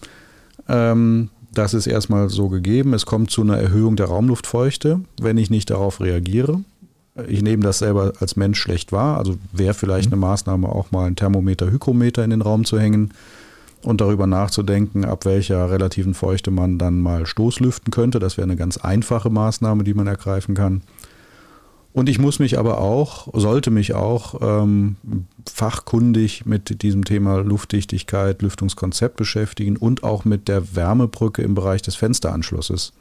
Ähm, 0.66 1.28
das 1.52 1.74
ist 1.74 1.86
erstmal 1.86 2.30
so 2.30 2.48
gegeben. 2.48 2.94
Es 2.94 3.04
kommt 3.04 3.30
zu 3.30 3.42
einer 3.42 3.58
Erhöhung 3.58 3.96
der 3.96 4.06
Raumluftfeuchte, 4.06 5.00
wenn 5.20 5.36
ich 5.36 5.50
nicht 5.50 5.68
darauf 5.68 6.00
reagiere. 6.00 6.60
Ich 7.26 7.42
nehme 7.42 7.64
das 7.64 7.80
selber 7.80 8.12
als 8.20 8.36
Mensch 8.36 8.60
schlecht 8.60 8.92
wahr. 8.92 9.18
Also 9.18 9.36
wäre 9.52 9.74
vielleicht 9.74 10.08
mhm. 10.08 10.14
eine 10.14 10.20
Maßnahme, 10.20 10.68
auch 10.70 10.90
mal 10.90 11.06
ein 11.06 11.16
Thermometer, 11.16 11.70
Hygrometer 11.70 12.24
in 12.24 12.30
den 12.30 12.42
Raum 12.42 12.64
zu 12.64 12.80
hängen 12.80 13.12
und 13.82 14.00
darüber 14.00 14.26
nachzudenken, 14.26 15.04
ab 15.04 15.24
welcher 15.24 15.70
relativen 15.70 16.14
Feuchte 16.14 16.50
man 16.50 16.78
dann 16.78 17.00
mal 17.00 17.26
Stoßlüften 17.26 17.90
könnte. 17.90 18.18
Das 18.18 18.36
wäre 18.36 18.46
eine 18.46 18.56
ganz 18.56 18.76
einfache 18.76 19.30
Maßnahme, 19.30 19.84
die 19.84 19.94
man 19.94 20.06
ergreifen 20.06 20.54
kann. 20.54 20.82
Und 21.92 22.08
ich 22.08 22.18
muss 22.18 22.38
mich 22.38 22.58
aber 22.58 22.78
auch, 22.78 23.28
sollte 23.32 23.70
mich 23.70 23.94
auch 23.94 24.40
ähm, 24.40 24.96
fachkundig 25.50 26.46
mit 26.46 26.82
diesem 26.82 27.04
Thema 27.04 27.38
Luftdichtigkeit, 27.38 28.42
Lüftungskonzept 28.42 29.16
beschäftigen 29.16 29.76
und 29.76 30.04
auch 30.04 30.24
mit 30.24 30.48
der 30.48 30.76
Wärmebrücke 30.76 31.42
im 31.42 31.54
Bereich 31.54 31.82
des 31.82 31.96
Fensteranschlusses. 31.96 32.92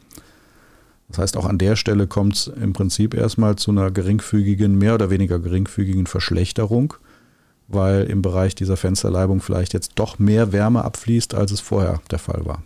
Das 1.10 1.20
heißt, 1.20 1.38
auch 1.38 1.46
an 1.46 1.58
der 1.58 1.76
Stelle 1.76 2.08
kommt 2.08 2.36
es 2.36 2.48
im 2.48 2.74
Prinzip 2.74 3.14
erstmal 3.14 3.56
zu 3.56 3.72
einer 3.72 3.92
geringfügigen, 3.92 4.78
mehr 4.78 4.96
oder 4.96 5.10
weniger 5.10 5.40
geringfügigen 5.40 6.08
Verschlechterung 6.08 6.96
weil 7.68 8.04
im 8.04 8.22
Bereich 8.22 8.56
dieser 8.56 8.78
Fensterleibung 8.78 9.42
vielleicht 9.42 9.74
jetzt 9.74 9.94
doch 9.96 10.20
mehr 10.20 10.52
Wärme 10.52 10.84
abfließt, 10.84 11.34
als 11.34 11.52
es 11.52 11.60
vorher 11.60 12.00
der 12.12 12.20
Fall 12.20 12.46
war. 12.46 12.64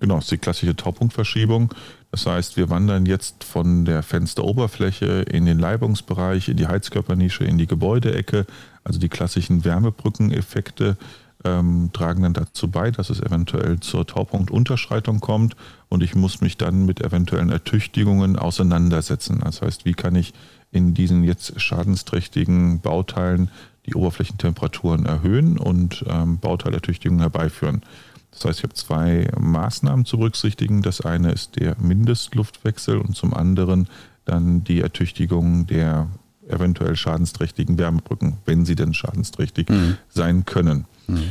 Genau, 0.00 0.16
das 0.16 0.24
ist 0.24 0.32
die 0.32 0.38
klassische 0.38 0.74
Taupunktverschiebung. 0.74 1.72
Das 2.10 2.26
heißt, 2.26 2.56
wir 2.56 2.70
wandern 2.70 3.06
jetzt 3.06 3.44
von 3.44 3.84
der 3.84 4.02
Fensteroberfläche 4.02 5.22
in 5.30 5.46
den 5.46 5.60
Leibungsbereich, 5.60 6.48
in 6.48 6.56
die 6.56 6.66
Heizkörpernische, 6.66 7.44
in 7.44 7.56
die 7.56 7.68
Gebäudeecke. 7.68 8.46
Also 8.82 8.98
die 8.98 9.08
klassischen 9.08 9.64
Wärmebrückeneffekte 9.64 10.96
ähm, 11.44 11.90
tragen 11.92 12.22
dann 12.22 12.34
dazu 12.34 12.68
bei, 12.68 12.90
dass 12.90 13.10
es 13.10 13.20
eventuell 13.20 13.80
zur 13.80 14.06
Taupunktunterschreitung 14.06 15.20
kommt 15.20 15.56
und 15.88 16.02
ich 16.02 16.14
muss 16.14 16.40
mich 16.40 16.56
dann 16.56 16.84
mit 16.84 17.00
eventuellen 17.00 17.50
Ertüchtigungen 17.50 18.36
auseinandersetzen. 18.36 19.40
Das 19.44 19.62
heißt, 19.62 19.84
wie 19.84 19.94
kann 19.94 20.14
ich 20.14 20.34
in 20.72 20.94
diesen 20.94 21.22
jetzt 21.22 21.60
schadensträchtigen 21.60 22.80
Bauteilen 22.80 23.50
die 23.86 23.94
Oberflächentemperaturen 23.94 25.06
erhöhen 25.06 25.58
und 25.58 26.04
ähm, 26.08 26.38
Bauteilertüchtigungen 26.38 27.20
herbeiführen. 27.20 27.82
Das 28.30 28.44
heißt, 28.44 28.58
ich 28.60 28.64
habe 28.64 28.74
zwei 28.74 29.28
Maßnahmen 29.38 30.06
zu 30.06 30.18
berücksichtigen. 30.18 30.82
Das 30.82 31.02
eine 31.02 31.32
ist 31.32 31.56
der 31.56 31.76
Mindestluftwechsel 31.78 32.96
und 32.96 33.14
zum 33.14 33.34
anderen 33.34 33.88
dann 34.24 34.64
die 34.64 34.80
Ertüchtigung 34.80 35.66
der 35.66 36.08
eventuell 36.48 36.96
schadensträchtigen 36.96 37.78
Wärmebrücken, 37.78 38.38
wenn 38.46 38.64
sie 38.64 38.74
denn 38.74 38.94
schadensträchtig 38.94 39.68
mhm. 39.68 39.98
sein 40.08 40.44
können. 40.44 40.86
Mhm. 41.06 41.30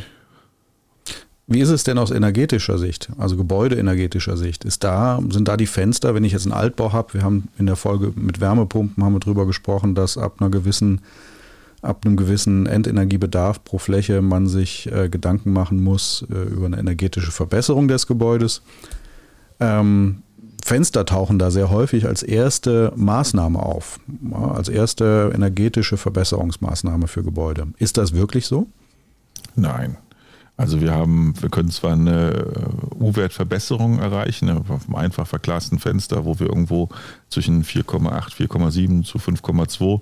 Wie 1.51 1.59
ist 1.59 1.69
es 1.69 1.83
denn 1.83 1.97
aus 1.97 2.11
energetischer 2.11 2.77
Sicht, 2.77 3.09
also 3.17 3.35
gebäudeenergetischer 3.35 4.37
Sicht? 4.37 4.63
Ist 4.63 4.85
da, 4.85 5.19
sind 5.29 5.49
da 5.49 5.57
die 5.57 5.65
Fenster, 5.65 6.15
wenn 6.15 6.23
ich 6.23 6.31
jetzt 6.31 6.45
einen 6.45 6.53
Altbau 6.53 6.93
habe, 6.93 7.13
wir 7.15 7.23
haben 7.23 7.49
in 7.57 7.65
der 7.65 7.75
Folge 7.75 8.13
mit 8.15 8.39
Wärmepumpen 8.39 9.03
haben 9.03 9.13
wir 9.13 9.19
drüber 9.19 9.45
gesprochen, 9.45 9.93
dass 9.93 10.17
ab 10.17 10.37
einer 10.39 10.49
gewissen, 10.49 11.01
ab 11.81 12.05
einem 12.05 12.15
gewissen 12.15 12.67
Endenergiebedarf 12.67 13.65
pro 13.65 13.79
Fläche 13.79 14.21
man 14.21 14.47
sich 14.47 14.89
äh, 14.93 15.09
Gedanken 15.09 15.51
machen 15.51 15.83
muss 15.83 16.25
äh, 16.31 16.53
über 16.53 16.67
eine 16.67 16.79
energetische 16.79 17.31
Verbesserung 17.31 17.89
des 17.89 18.07
Gebäudes. 18.07 18.61
Ähm, 19.59 20.23
Fenster 20.63 21.05
tauchen 21.05 21.37
da 21.37 21.51
sehr 21.51 21.69
häufig 21.69 22.07
als 22.07 22.23
erste 22.23 22.93
Maßnahme 22.95 23.59
auf, 23.59 23.99
als 24.31 24.69
erste 24.69 25.31
energetische 25.35 25.97
Verbesserungsmaßnahme 25.97 27.07
für 27.07 27.23
Gebäude. 27.23 27.67
Ist 27.77 27.97
das 27.97 28.13
wirklich 28.13 28.45
so? 28.45 28.67
Nein, 29.55 29.97
also 30.57 30.81
wir 30.81 30.91
haben, 30.91 31.33
wir 31.41 31.49
können 31.49 31.71
zwar 31.71 31.93
eine 31.93 32.31
äh, 32.31 33.03
U-Wertverbesserung 33.03 33.99
erreichen, 33.99 34.49
auf 34.49 34.69
einem 34.69 34.95
einfach 34.95 35.25
verglasten 35.25 35.79
Fenster, 35.79 36.25
wo 36.25 36.39
wir 36.39 36.47
irgendwo 36.47 36.89
zwischen 37.29 37.63
4,8, 37.63 38.35
4,7 38.35 39.03
zu 39.03 39.17
5,2 39.17 40.01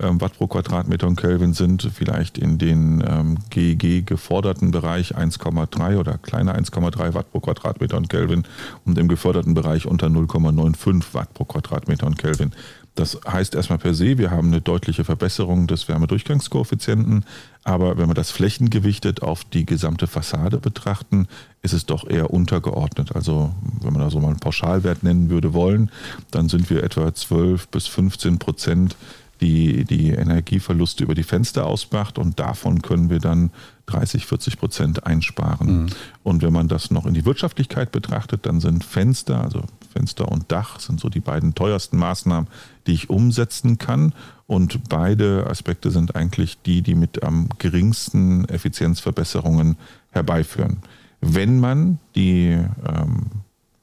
ähm, 0.00 0.20
Watt 0.20 0.36
pro 0.36 0.46
Quadratmeter 0.46 1.06
und 1.06 1.16
Kelvin 1.16 1.52
sind, 1.52 1.88
vielleicht 1.94 2.38
in 2.38 2.58
den 2.58 3.04
ähm, 3.06 3.38
GEG 3.50 4.06
geforderten 4.06 4.70
Bereich 4.70 5.16
1,3 5.16 5.98
oder 5.98 6.18
kleiner 6.18 6.58
1,3 6.58 7.14
Watt 7.14 7.30
pro 7.30 7.40
Quadratmeter 7.40 7.96
und 7.96 8.08
Kelvin 8.08 8.44
und 8.84 8.98
im 8.98 9.08
geförderten 9.08 9.54
Bereich 9.54 9.86
unter 9.86 10.06
0,95 10.06 11.12
Watt 11.12 11.34
pro 11.34 11.44
Quadratmeter 11.44 12.06
und 12.06 12.18
Kelvin. 12.18 12.52
Das 13.00 13.18
heißt 13.26 13.54
erstmal 13.54 13.78
per 13.78 13.94
se, 13.94 14.18
wir 14.18 14.30
haben 14.30 14.48
eine 14.48 14.60
deutliche 14.60 15.04
Verbesserung 15.04 15.66
des 15.66 15.88
Wärmedurchgangskoeffizienten, 15.88 17.24
aber 17.64 17.96
wenn 17.96 18.10
wir 18.10 18.14
das 18.14 18.30
flächengewichtet 18.30 19.22
auf 19.22 19.42
die 19.42 19.64
gesamte 19.64 20.06
Fassade 20.06 20.58
betrachten, 20.58 21.26
ist 21.62 21.72
es 21.72 21.86
doch 21.86 22.06
eher 22.06 22.30
untergeordnet. 22.30 23.16
Also 23.16 23.54
wenn 23.80 23.94
man 23.94 24.02
da 24.02 24.10
so 24.10 24.20
mal 24.20 24.26
einen 24.28 24.40
Pauschalwert 24.40 25.02
nennen 25.02 25.30
würde 25.30 25.54
wollen, 25.54 25.90
dann 26.30 26.50
sind 26.50 26.68
wir 26.68 26.84
etwa 26.84 27.14
12 27.14 27.68
bis 27.68 27.86
15 27.86 28.38
Prozent 28.38 28.96
die 29.40 29.84
die 29.86 30.10
Energieverluste 30.10 31.02
über 31.02 31.14
die 31.14 31.22
Fenster 31.22 31.66
ausmacht 31.66 32.18
und 32.18 32.38
davon 32.38 32.82
können 32.82 33.08
wir 33.08 33.20
dann 33.20 33.50
30, 33.86 34.26
40 34.26 34.58
Prozent 34.58 35.06
einsparen. 35.06 35.84
Mhm. 35.84 35.86
Und 36.22 36.42
wenn 36.42 36.52
man 36.52 36.68
das 36.68 36.90
noch 36.90 37.06
in 37.06 37.14
die 37.14 37.24
Wirtschaftlichkeit 37.24 37.90
betrachtet, 37.90 38.44
dann 38.44 38.60
sind 38.60 38.84
Fenster, 38.84 39.42
also 39.42 39.62
Fenster 40.00 40.32
und 40.32 40.50
Dach 40.50 40.80
sind 40.80 40.98
so 40.98 41.10
die 41.10 41.20
beiden 41.20 41.54
teuersten 41.54 41.98
Maßnahmen, 41.98 42.48
die 42.86 42.94
ich 42.94 43.10
umsetzen 43.10 43.76
kann. 43.76 44.14
Und 44.46 44.88
beide 44.88 45.46
Aspekte 45.46 45.90
sind 45.90 46.16
eigentlich 46.16 46.62
die, 46.62 46.80
die 46.80 46.94
mit 46.94 47.22
am 47.22 47.50
geringsten 47.58 48.46
Effizienzverbesserungen 48.46 49.76
herbeiführen. 50.10 50.78
Wenn 51.20 51.60
man 51.60 51.98
die 52.14 52.48
ähm, 52.48 53.26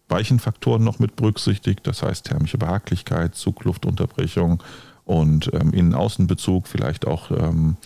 weichen 0.09 0.39
Faktoren 0.39 0.83
noch 0.83 0.97
mit 0.97 1.15
berücksichtigt, 1.15 1.85
das 1.85 2.01
heißt 2.01 2.25
thermische 2.25 2.57
Behaglichkeit, 2.57 3.35
Zugluftunterbrechung 3.35 4.63
und 5.05 5.51
ähm, 5.53 5.71
Innen-Außenbezug, 5.71 6.67
vielleicht 6.67 7.05
auch 7.05 7.29
ähm, 7.29 7.77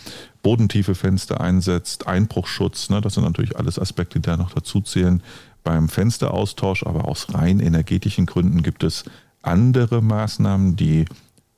bodentiefe 0.42 0.94
Fenster 0.94 1.40
einsetzt, 1.40 2.06
Einbruchschutz, 2.06 2.90
ne, 2.90 3.00
das 3.00 3.14
sind 3.14 3.24
natürlich 3.24 3.56
alles 3.56 3.78
Aspekte, 3.78 4.20
die 4.20 4.26
da 4.26 4.36
noch 4.36 4.52
dazu 4.52 4.80
zählen, 4.80 5.22
beim 5.64 5.88
Fensteraustausch, 5.88 6.84
aber 6.84 7.06
aus 7.06 7.32
rein 7.34 7.60
energetischen 7.60 8.26
Gründen 8.26 8.62
gibt 8.62 8.82
es 8.82 9.04
andere 9.42 10.02
Maßnahmen, 10.02 10.76
die 10.76 11.04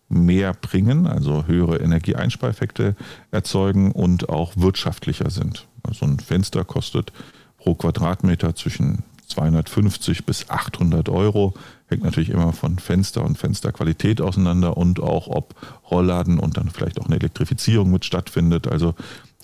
mehr 0.08 0.52
bringen, 0.52 1.06
also 1.06 1.46
höhere 1.46 1.78
Energieeinspareffekte 1.78 2.94
erzeugen 3.30 3.92
und 3.92 4.28
auch 4.28 4.52
wirtschaftlicher 4.56 5.30
sind. 5.30 5.66
Also 5.82 6.06
ein 6.06 6.18
Fenster 6.18 6.64
kostet 6.64 7.12
pro 7.58 7.74
Quadratmeter 7.74 8.54
zwischen 8.54 9.02
250 9.28 10.26
bis 10.26 10.50
800 10.50 11.08
Euro. 11.08 11.54
Hängt 11.86 12.02
natürlich 12.02 12.30
immer 12.30 12.52
von 12.52 12.78
Fenster 12.78 13.24
und 13.24 13.36
Fensterqualität 13.36 14.20
auseinander 14.20 14.76
und 14.76 15.00
auch 15.00 15.28
ob 15.28 15.54
Rollladen 15.90 16.38
und 16.38 16.56
dann 16.56 16.70
vielleicht 16.70 17.00
auch 17.00 17.06
eine 17.06 17.16
Elektrifizierung 17.16 17.90
mit 17.90 18.04
stattfindet. 18.04 18.66
Also 18.66 18.94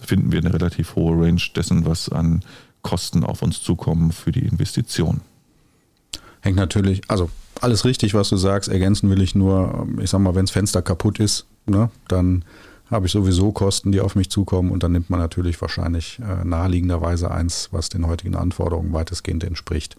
finden 0.01 0.33
wir 0.33 0.41
eine 0.41 0.55
relativ 0.55 0.97
hohe 0.97 1.23
Range 1.23 1.43
dessen, 1.55 1.85
was 1.85 2.09
an 2.09 2.43
Kosten 2.83 3.25
auf 3.25 3.43
uns 3.43 3.63
zukommen 3.63 4.11
für 4.13 4.33
die 4.33 4.47
Investition. 4.47 5.21
Hängt 6.41 6.57
natürlich, 6.57 7.03
also 7.09 7.29
alles 7.61 7.85
richtig, 7.85 8.15
was 8.15 8.31
du 8.31 8.37
sagst. 8.37 8.71
Ergänzen 8.71 9.11
will 9.11 9.21
ich 9.21 9.35
nur, 9.35 9.87
ich 10.01 10.09
sag 10.09 10.21
mal, 10.21 10.35
wenn 10.35 10.47
das 10.47 10.51
Fenster 10.53 10.81
kaputt 10.81 11.21
ist, 11.21 11.45
ne, 11.67 11.91
dann 12.09 12.45
habe 12.91 13.07
ich 13.07 13.13
sowieso 13.13 13.53
Kosten, 13.53 13.93
die 13.93 14.01
auf 14.01 14.17
mich 14.17 14.31
zukommen 14.31 14.71
und 14.71 14.83
dann 14.83 14.93
nimmt 14.93 15.11
man 15.11 15.21
natürlich 15.21 15.61
wahrscheinlich 15.61 16.19
äh, 16.19 16.45
naheliegenderweise 16.45 17.31
eins, 17.31 17.69
was 17.71 17.89
den 17.89 18.07
heutigen 18.07 18.35
Anforderungen 18.35 18.93
weitestgehend 18.93 19.45
entspricht. 19.45 19.97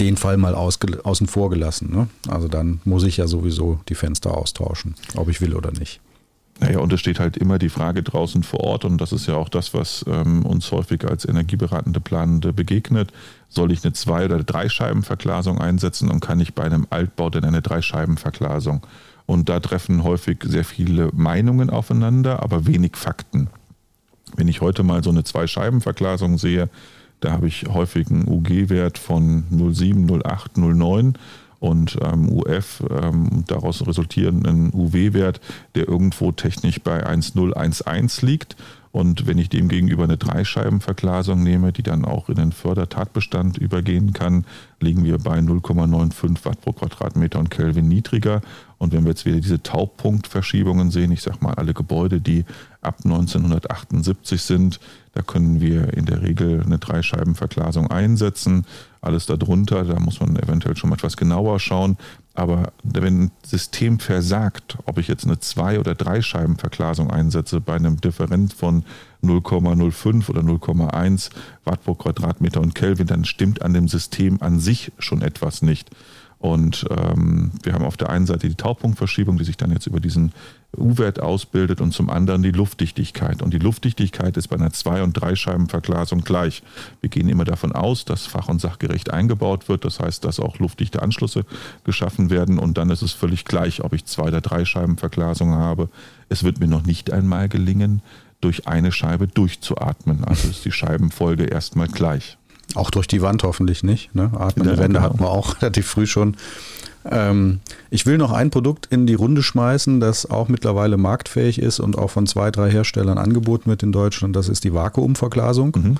Den 0.00 0.16
Fall 0.16 0.38
mal 0.38 0.54
außen 0.54 1.26
vor 1.26 1.50
gelassen. 1.50 1.90
Ne? 1.92 2.08
Also 2.28 2.48
dann 2.48 2.80
muss 2.84 3.04
ich 3.04 3.18
ja 3.18 3.26
sowieso 3.26 3.80
die 3.88 3.94
Fenster 3.94 4.36
austauschen, 4.36 4.94
ob 5.14 5.28
ich 5.28 5.40
will 5.40 5.54
oder 5.54 5.72
nicht. 5.72 6.00
Naja, 6.58 6.78
und 6.80 6.92
es 6.92 7.00
steht 7.00 7.20
halt 7.20 7.38
immer 7.38 7.58
die 7.58 7.70
Frage 7.70 8.02
draußen 8.02 8.42
vor 8.42 8.60
Ort 8.60 8.84
und 8.84 8.98
das 8.98 9.12
ist 9.12 9.26
ja 9.26 9.34
auch 9.34 9.48
das, 9.48 9.72
was 9.72 10.04
ähm, 10.06 10.44
uns 10.44 10.70
häufig 10.72 11.06
als 11.06 11.24
energieberatende 11.24 12.00
Planende 12.00 12.52
begegnet. 12.52 13.12
Soll 13.48 13.72
ich 13.72 13.82
eine 13.82 13.94
Zwei- 13.94 14.26
oder 14.26 14.42
Dreischeibenverglasung 14.42 15.58
einsetzen 15.58 16.10
und 16.10 16.20
kann 16.20 16.38
ich 16.40 16.54
bei 16.54 16.64
einem 16.64 16.86
Altbau 16.90 17.30
denn 17.30 17.44
eine 17.44 17.62
Dreischeibenverglasung? 17.62 18.86
Und 19.24 19.48
da 19.48 19.60
treffen 19.60 20.04
häufig 20.04 20.38
sehr 20.44 20.64
viele 20.64 21.10
Meinungen 21.14 21.70
aufeinander, 21.70 22.42
aber 22.42 22.66
wenig 22.66 22.96
Fakten. 22.96 23.48
Wenn 24.36 24.48
ich 24.48 24.60
heute 24.60 24.82
mal 24.82 25.02
so 25.02 25.10
eine 25.10 25.24
Zwei-Scheiben-Verglasung 25.24 26.36
sehe, 26.36 26.68
da 27.20 27.32
habe 27.32 27.48
ich 27.48 27.66
häufig 27.68 28.10
einen 28.10 28.26
UG-Wert 28.26 28.98
von 28.98 29.44
0,7, 29.52 30.06
0,8, 30.08 30.56
0,9 30.56 31.14
und 31.60 31.98
ähm, 32.02 32.28
UF 32.30 32.82
ähm, 32.90 33.44
daraus 33.46 33.86
resultierenden 33.86 34.72
UW-Wert, 34.72 35.40
der 35.74 35.86
irgendwo 35.86 36.32
technisch 36.32 36.80
bei 36.80 37.06
1,011 37.06 38.22
liegt. 38.22 38.56
Und 38.92 39.28
wenn 39.28 39.38
ich 39.38 39.48
dem 39.48 39.68
gegenüber 39.68 40.02
eine 40.02 40.16
Dreischeibenverglasung 40.16 41.42
nehme, 41.42 41.70
die 41.70 41.84
dann 41.84 42.04
auch 42.04 42.28
in 42.28 42.34
den 42.36 42.50
Fördertatbestand 42.50 43.56
übergehen 43.56 44.12
kann, 44.12 44.44
liegen 44.80 45.04
wir 45.04 45.18
bei 45.18 45.38
0,95 45.38 46.44
Watt 46.44 46.60
pro 46.60 46.72
Quadratmeter 46.72 47.38
und 47.38 47.50
Kelvin 47.50 47.86
niedriger. 47.86 48.40
Und 48.78 48.92
wenn 48.92 49.04
wir 49.04 49.10
jetzt 49.10 49.26
wieder 49.26 49.38
diese 49.38 49.62
Taubpunktverschiebungen 49.62 50.90
sehen, 50.90 51.12
ich 51.12 51.22
sage 51.22 51.38
mal 51.40 51.54
alle 51.54 51.72
Gebäude, 51.72 52.20
die 52.20 52.44
ab 52.80 52.96
1978 53.04 54.42
sind, 54.42 54.80
da 55.12 55.22
können 55.22 55.60
wir 55.60 55.92
in 55.94 56.06
der 56.06 56.22
Regel 56.22 56.62
eine 56.64 56.78
Dreischeibenverglasung 56.78 57.88
einsetzen. 57.88 58.64
Alles 59.00 59.26
darunter, 59.26 59.84
da 59.84 59.98
muss 59.98 60.20
man 60.20 60.36
eventuell 60.36 60.76
schon 60.76 60.90
mal 60.90 60.96
etwas 60.96 61.16
genauer 61.16 61.58
schauen. 61.58 61.96
Aber 62.34 62.72
wenn 62.84 63.24
ein 63.24 63.30
System 63.44 63.98
versagt, 63.98 64.78
ob 64.86 64.98
ich 64.98 65.08
jetzt 65.08 65.24
eine 65.24 65.40
Zwei- 65.40 65.80
oder 65.80 65.96
Dreischeibenverglasung 65.96 67.10
einsetze 67.10 67.60
bei 67.60 67.74
einem 67.74 68.00
Differenz 68.00 68.52
von 68.52 68.84
0,05 69.22 70.30
oder 70.30 70.42
0,1 70.42 71.30
Watt 71.64 71.82
pro 71.82 71.94
Quadratmeter 71.94 72.60
und 72.60 72.74
Kelvin, 72.74 73.08
dann 73.08 73.24
stimmt 73.24 73.62
an 73.62 73.74
dem 73.74 73.88
System 73.88 74.40
an 74.40 74.60
sich 74.60 74.92
schon 74.98 75.22
etwas 75.22 75.60
nicht. 75.60 75.90
Und 76.40 76.86
ähm, 76.88 77.52
wir 77.62 77.74
haben 77.74 77.84
auf 77.84 77.98
der 77.98 78.08
einen 78.08 78.24
Seite 78.24 78.48
die 78.48 78.54
Taupunktverschiebung, 78.54 79.36
die 79.36 79.44
sich 79.44 79.58
dann 79.58 79.70
jetzt 79.70 79.86
über 79.86 80.00
diesen 80.00 80.32
U-Wert 80.74 81.20
ausbildet 81.20 81.82
und 81.82 81.92
zum 81.92 82.08
anderen 82.08 82.42
die 82.42 82.50
Luftdichtigkeit. 82.50 83.42
Und 83.42 83.52
die 83.52 83.58
Luftdichtigkeit 83.58 84.38
ist 84.38 84.48
bei 84.48 84.56
einer 84.56 84.72
Zwei- 84.72 85.02
und 85.02 85.12
Dreischeibenverglasung 85.12 86.22
gleich. 86.22 86.62
Wir 87.02 87.10
gehen 87.10 87.28
immer 87.28 87.44
davon 87.44 87.72
aus, 87.72 88.06
dass 88.06 88.24
fach- 88.24 88.48
und 88.48 88.58
sachgerecht 88.58 89.12
eingebaut 89.12 89.68
wird. 89.68 89.84
Das 89.84 90.00
heißt, 90.00 90.24
dass 90.24 90.40
auch 90.40 90.58
luftdichte 90.58 91.02
Anschlüsse 91.02 91.44
geschaffen 91.84 92.30
werden. 92.30 92.58
Und 92.58 92.78
dann 92.78 92.88
ist 92.88 93.02
es 93.02 93.12
völlig 93.12 93.44
gleich, 93.44 93.84
ob 93.84 93.92
ich 93.92 94.06
Zwei- 94.06 94.28
oder 94.28 94.40
Dreischeibenverglasung 94.40 95.52
habe. 95.52 95.90
Es 96.30 96.42
wird 96.42 96.58
mir 96.58 96.68
noch 96.68 96.84
nicht 96.86 97.12
einmal 97.12 97.50
gelingen, 97.50 98.00
durch 98.40 98.66
eine 98.66 98.92
Scheibe 98.92 99.28
durchzuatmen. 99.28 100.24
Also 100.24 100.48
ist 100.48 100.64
die 100.64 100.72
Scheibenfolge 100.72 101.44
erstmal 101.44 101.88
gleich. 101.88 102.38
Auch 102.74 102.90
durch 102.90 103.06
die 103.06 103.22
Wand 103.22 103.42
hoffentlich 103.42 103.82
nicht. 103.82 104.14
Ne? 104.14 104.30
Atmende 104.38 104.74
ja, 104.74 104.78
Wände 104.78 104.98
genau. 104.98 105.02
hatten 105.02 105.20
wir 105.20 105.28
auch 105.28 105.56
relativ 105.62 105.86
früh 105.86 106.06
schon. 106.06 106.36
Ähm, 107.04 107.60
ich 107.90 108.06
will 108.06 108.18
noch 108.18 108.32
ein 108.32 108.50
Produkt 108.50 108.86
in 108.86 109.06
die 109.06 109.14
Runde 109.14 109.42
schmeißen, 109.42 110.00
das 110.00 110.30
auch 110.30 110.48
mittlerweile 110.48 110.96
marktfähig 110.96 111.60
ist 111.60 111.80
und 111.80 111.96
auch 111.96 112.10
von 112.10 112.26
zwei, 112.26 112.50
drei 112.50 112.70
Herstellern 112.70 113.18
angeboten 113.18 113.70
wird 113.70 113.82
in 113.82 113.92
Deutschland. 113.92 114.36
Das 114.36 114.48
ist 114.48 114.64
die 114.64 114.74
Vakuumverglasung. 114.74 115.76
Mhm. 115.76 115.96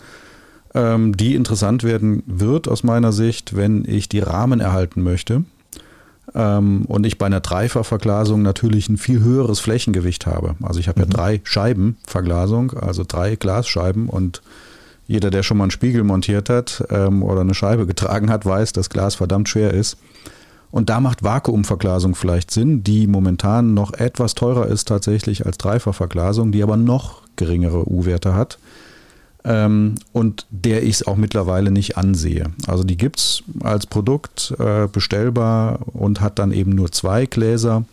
Ähm, 0.74 1.16
die 1.16 1.34
interessant 1.34 1.82
werden 1.82 2.22
wird 2.26 2.68
aus 2.68 2.84
meiner 2.84 3.12
Sicht, 3.12 3.56
wenn 3.56 3.84
ich 3.86 4.08
die 4.08 4.20
Rahmen 4.20 4.60
erhalten 4.60 5.02
möchte. 5.02 5.44
Ähm, 6.34 6.84
und 6.86 7.06
ich 7.06 7.18
bei 7.18 7.26
einer 7.26 7.40
Dreifachverglasung 7.40 8.42
natürlich 8.42 8.88
ein 8.88 8.98
viel 8.98 9.20
höheres 9.20 9.58
Flächengewicht 9.58 10.26
habe. 10.26 10.54
Also 10.62 10.78
ich 10.78 10.88
habe 10.88 11.00
mhm. 11.00 11.06
ja 11.06 11.16
drei 11.16 11.40
Scheiben 11.44 11.96
Verglasung, 12.06 12.72
also 12.74 13.04
drei 13.06 13.36
Glasscheiben 13.36 14.08
und 14.08 14.42
jeder, 15.10 15.30
der 15.30 15.42
schon 15.42 15.56
mal 15.56 15.64
einen 15.64 15.72
Spiegel 15.72 16.04
montiert 16.04 16.48
hat 16.48 16.84
ähm, 16.88 17.24
oder 17.24 17.40
eine 17.40 17.52
Scheibe 17.52 17.84
getragen 17.84 18.30
hat, 18.30 18.46
weiß, 18.46 18.72
dass 18.72 18.90
Glas 18.90 19.16
verdammt 19.16 19.48
schwer 19.48 19.74
ist. 19.74 19.96
Und 20.70 20.88
da 20.88 21.00
macht 21.00 21.24
Vakuumverglasung 21.24 22.14
vielleicht 22.14 22.52
Sinn, 22.52 22.84
die 22.84 23.08
momentan 23.08 23.74
noch 23.74 23.92
etwas 23.92 24.36
teurer 24.36 24.68
ist 24.68 24.86
tatsächlich 24.86 25.46
als 25.46 25.58
Dreifachverglasung, 25.58 26.52
die 26.52 26.62
aber 26.62 26.76
noch 26.76 27.22
geringere 27.34 27.90
U-Werte 27.90 28.34
hat. 28.34 28.60
Ähm, 29.42 29.96
und 30.12 30.46
der 30.50 30.84
ich 30.84 30.90
es 30.90 31.06
auch 31.08 31.16
mittlerweile 31.16 31.72
nicht 31.72 31.96
ansehe. 31.96 32.44
Also 32.68 32.84
die 32.84 32.96
gibt 32.96 33.18
es 33.18 33.42
als 33.64 33.86
Produkt 33.86 34.54
äh, 34.60 34.86
bestellbar 34.86 35.80
und 35.86 36.20
hat 36.20 36.38
dann 36.38 36.52
eben 36.52 36.70
nur 36.70 36.92
zwei 36.92 37.26
Gläser. 37.26 37.84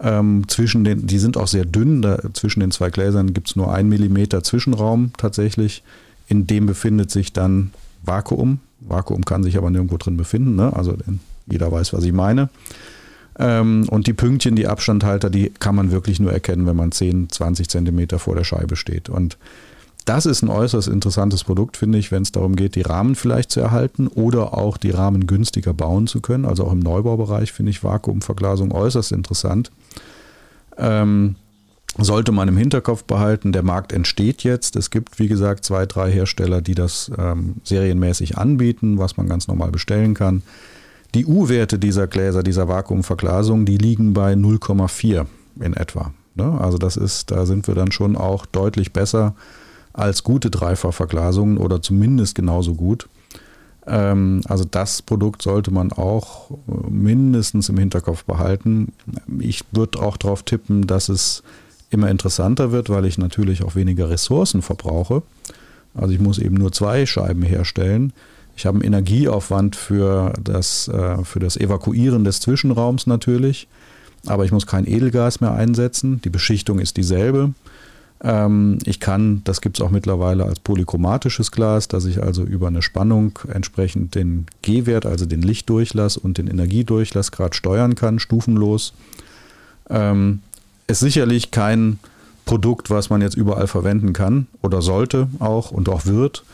Ähm, 0.00 0.48
zwischen 0.48 0.82
den, 0.82 1.06
die 1.06 1.20
sind 1.20 1.36
auch 1.36 1.46
sehr 1.46 1.66
dünn, 1.66 2.02
da, 2.02 2.18
zwischen 2.32 2.58
den 2.58 2.72
zwei 2.72 2.90
Gläsern 2.90 3.32
gibt 3.32 3.50
es 3.50 3.54
nur 3.54 3.72
ein 3.72 3.88
Millimeter 3.88 4.42
Zwischenraum 4.42 5.12
tatsächlich 5.16 5.84
in 6.32 6.46
dem 6.46 6.64
befindet 6.64 7.10
sich 7.10 7.34
dann 7.34 7.72
Vakuum. 8.02 8.60
Vakuum 8.80 9.26
kann 9.26 9.42
sich 9.42 9.58
aber 9.58 9.70
nirgendwo 9.70 9.98
drin 9.98 10.16
befinden. 10.16 10.56
Ne? 10.56 10.74
Also 10.74 10.96
jeder 11.46 11.70
weiß, 11.70 11.92
was 11.92 12.04
ich 12.04 12.12
meine. 12.12 12.48
Ähm, 13.38 13.86
und 13.90 14.06
die 14.06 14.14
Pünktchen, 14.14 14.56
die 14.56 14.66
Abstandhalter, 14.66 15.28
die 15.28 15.50
kann 15.50 15.74
man 15.74 15.90
wirklich 15.90 16.20
nur 16.20 16.32
erkennen, 16.32 16.66
wenn 16.66 16.76
man 16.76 16.90
10, 16.90 17.28
20 17.28 17.68
Zentimeter 17.68 18.18
vor 18.18 18.34
der 18.34 18.44
Scheibe 18.44 18.76
steht. 18.76 19.10
Und 19.10 19.36
das 20.06 20.24
ist 20.24 20.40
ein 20.40 20.48
äußerst 20.48 20.88
interessantes 20.88 21.44
Produkt, 21.44 21.76
finde 21.76 21.98
ich, 21.98 22.10
wenn 22.10 22.22
es 22.22 22.32
darum 22.32 22.56
geht, 22.56 22.76
die 22.76 22.82
Rahmen 22.82 23.14
vielleicht 23.14 23.50
zu 23.50 23.60
erhalten 23.60 24.08
oder 24.08 24.56
auch 24.56 24.78
die 24.78 24.90
Rahmen 24.90 25.26
günstiger 25.26 25.74
bauen 25.74 26.06
zu 26.06 26.22
können. 26.22 26.46
Also 26.46 26.64
auch 26.64 26.72
im 26.72 26.80
Neubaubereich 26.80 27.52
finde 27.52 27.70
ich 27.70 27.84
Vakuumverglasung 27.84 28.72
äußerst 28.72 29.12
interessant. 29.12 29.70
Ähm, 30.78 31.36
sollte 31.98 32.32
man 32.32 32.48
im 32.48 32.56
Hinterkopf 32.56 33.04
behalten, 33.04 33.52
der 33.52 33.62
Markt 33.62 33.92
entsteht 33.92 34.44
jetzt. 34.44 34.76
Es 34.76 34.90
gibt, 34.90 35.18
wie 35.18 35.28
gesagt, 35.28 35.64
zwei, 35.64 35.84
drei 35.86 36.10
Hersteller, 36.10 36.62
die 36.62 36.74
das 36.74 37.10
ähm, 37.18 37.56
serienmäßig 37.64 38.38
anbieten, 38.38 38.98
was 38.98 39.16
man 39.16 39.28
ganz 39.28 39.46
normal 39.48 39.70
bestellen 39.70 40.14
kann. 40.14 40.42
Die 41.14 41.26
U-Werte 41.26 41.78
dieser 41.78 42.06
Gläser, 42.06 42.42
dieser 42.42 42.68
Vakuumverglasung, 42.68 43.66
die 43.66 43.76
liegen 43.76 44.14
bei 44.14 44.32
0,4 44.32 45.26
in 45.60 45.74
etwa. 45.74 46.14
Ne? 46.34 46.58
Also 46.58 46.78
das 46.78 46.96
ist, 46.96 47.30
da 47.30 47.44
sind 47.44 47.68
wir 47.68 47.74
dann 47.74 47.92
schon 47.92 48.16
auch 48.16 48.46
deutlich 48.46 48.92
besser 48.92 49.34
als 49.92 50.22
gute 50.22 50.50
Dreifachverglasungen 50.50 51.58
oder 51.58 51.82
zumindest 51.82 52.34
genauso 52.34 52.74
gut. 52.74 53.08
Ähm, 53.86 54.40
also 54.46 54.64
das 54.64 55.02
Produkt 55.02 55.42
sollte 55.42 55.70
man 55.70 55.92
auch 55.92 56.50
mindestens 56.88 57.68
im 57.68 57.76
Hinterkopf 57.76 58.24
behalten. 58.24 58.92
Ich 59.38 59.64
würde 59.72 60.00
auch 60.00 60.16
darauf 60.16 60.42
tippen, 60.44 60.86
dass 60.86 61.10
es 61.10 61.42
immer 61.92 62.10
interessanter 62.10 62.72
wird, 62.72 62.88
weil 62.90 63.04
ich 63.04 63.18
natürlich 63.18 63.62
auch 63.62 63.74
weniger 63.74 64.10
Ressourcen 64.10 64.62
verbrauche. 64.62 65.22
Also 65.94 66.14
ich 66.14 66.20
muss 66.20 66.38
eben 66.38 66.56
nur 66.56 66.72
zwei 66.72 67.06
Scheiben 67.06 67.42
herstellen. 67.42 68.12
Ich 68.56 68.66
habe 68.66 68.76
einen 68.76 68.86
Energieaufwand 68.86 69.76
für 69.76 70.32
das, 70.42 70.88
äh, 70.88 71.24
für 71.24 71.40
das 71.40 71.56
Evakuieren 71.56 72.24
des 72.24 72.40
Zwischenraums 72.40 73.06
natürlich, 73.06 73.68
aber 74.26 74.44
ich 74.44 74.52
muss 74.52 74.66
kein 74.66 74.86
Edelgas 74.86 75.40
mehr 75.40 75.52
einsetzen. 75.52 76.20
Die 76.22 76.30
Beschichtung 76.30 76.78
ist 76.78 76.96
dieselbe. 76.96 77.54
Ähm, 78.22 78.78
ich 78.84 79.00
kann, 79.00 79.42
das 79.44 79.60
gibt 79.60 79.78
es 79.78 79.84
auch 79.84 79.90
mittlerweile 79.90 80.44
als 80.44 80.60
polychromatisches 80.60 81.50
Glas, 81.50 81.88
dass 81.88 82.04
ich 82.04 82.22
also 82.22 82.44
über 82.44 82.68
eine 82.68 82.82
Spannung 82.82 83.38
entsprechend 83.52 84.14
den 84.14 84.46
G-Wert, 84.62 85.06
also 85.06 85.26
den 85.26 85.42
Lichtdurchlass 85.42 86.16
und 86.16 86.38
den 86.38 86.46
Energiedurchlassgrad 86.46 87.56
steuern 87.56 87.94
kann, 87.94 88.18
stufenlos. 88.18 88.94
Ähm, 89.90 90.40
ist 90.86 91.00
sicherlich 91.00 91.50
kein 91.50 91.98
Produkt, 92.44 92.90
was 92.90 93.10
man 93.10 93.20
jetzt 93.20 93.36
überall 93.36 93.66
verwenden 93.66 94.12
kann 94.12 94.46
oder 94.62 94.82
sollte 94.82 95.28
auch 95.38 95.70
und 95.70 95.88
auch 95.88 96.06
wird. 96.06 96.44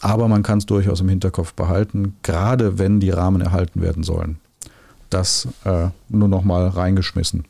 Aber 0.00 0.28
man 0.28 0.42
kann 0.42 0.58
es 0.58 0.66
durchaus 0.66 1.00
im 1.00 1.08
Hinterkopf 1.08 1.54
behalten, 1.54 2.16
gerade 2.22 2.78
wenn 2.78 3.00
die 3.00 3.10
Rahmen 3.10 3.40
erhalten 3.40 3.80
werden 3.80 4.02
sollen. 4.02 4.38
Das 5.10 5.48
äh, 5.64 5.88
nur 6.08 6.28
noch 6.28 6.44
mal 6.44 6.68
reingeschmissen. 6.68 7.44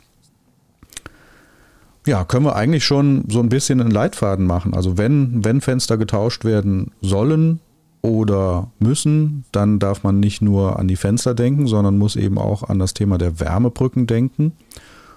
Ja, 2.06 2.24
können 2.24 2.44
wir 2.44 2.54
eigentlich 2.54 2.84
schon 2.84 3.24
so 3.28 3.40
ein 3.40 3.48
bisschen 3.48 3.80
einen 3.80 3.90
Leitfaden 3.90 4.46
machen. 4.46 4.74
Also 4.74 4.98
wenn, 4.98 5.44
wenn 5.44 5.60
Fenster 5.60 5.96
getauscht 5.96 6.44
werden 6.44 6.92
sollen, 7.00 7.60
oder 8.04 8.70
müssen, 8.80 9.44
dann 9.50 9.78
darf 9.78 10.02
man 10.02 10.20
nicht 10.20 10.42
nur 10.42 10.78
an 10.78 10.88
die 10.88 10.96
Fenster 10.96 11.32
denken, 11.32 11.66
sondern 11.66 11.96
muss 11.96 12.16
eben 12.16 12.36
auch 12.36 12.62
an 12.62 12.78
das 12.78 12.92
Thema 12.92 13.16
der 13.16 13.40
Wärmebrücken 13.40 14.06
denken 14.06 14.52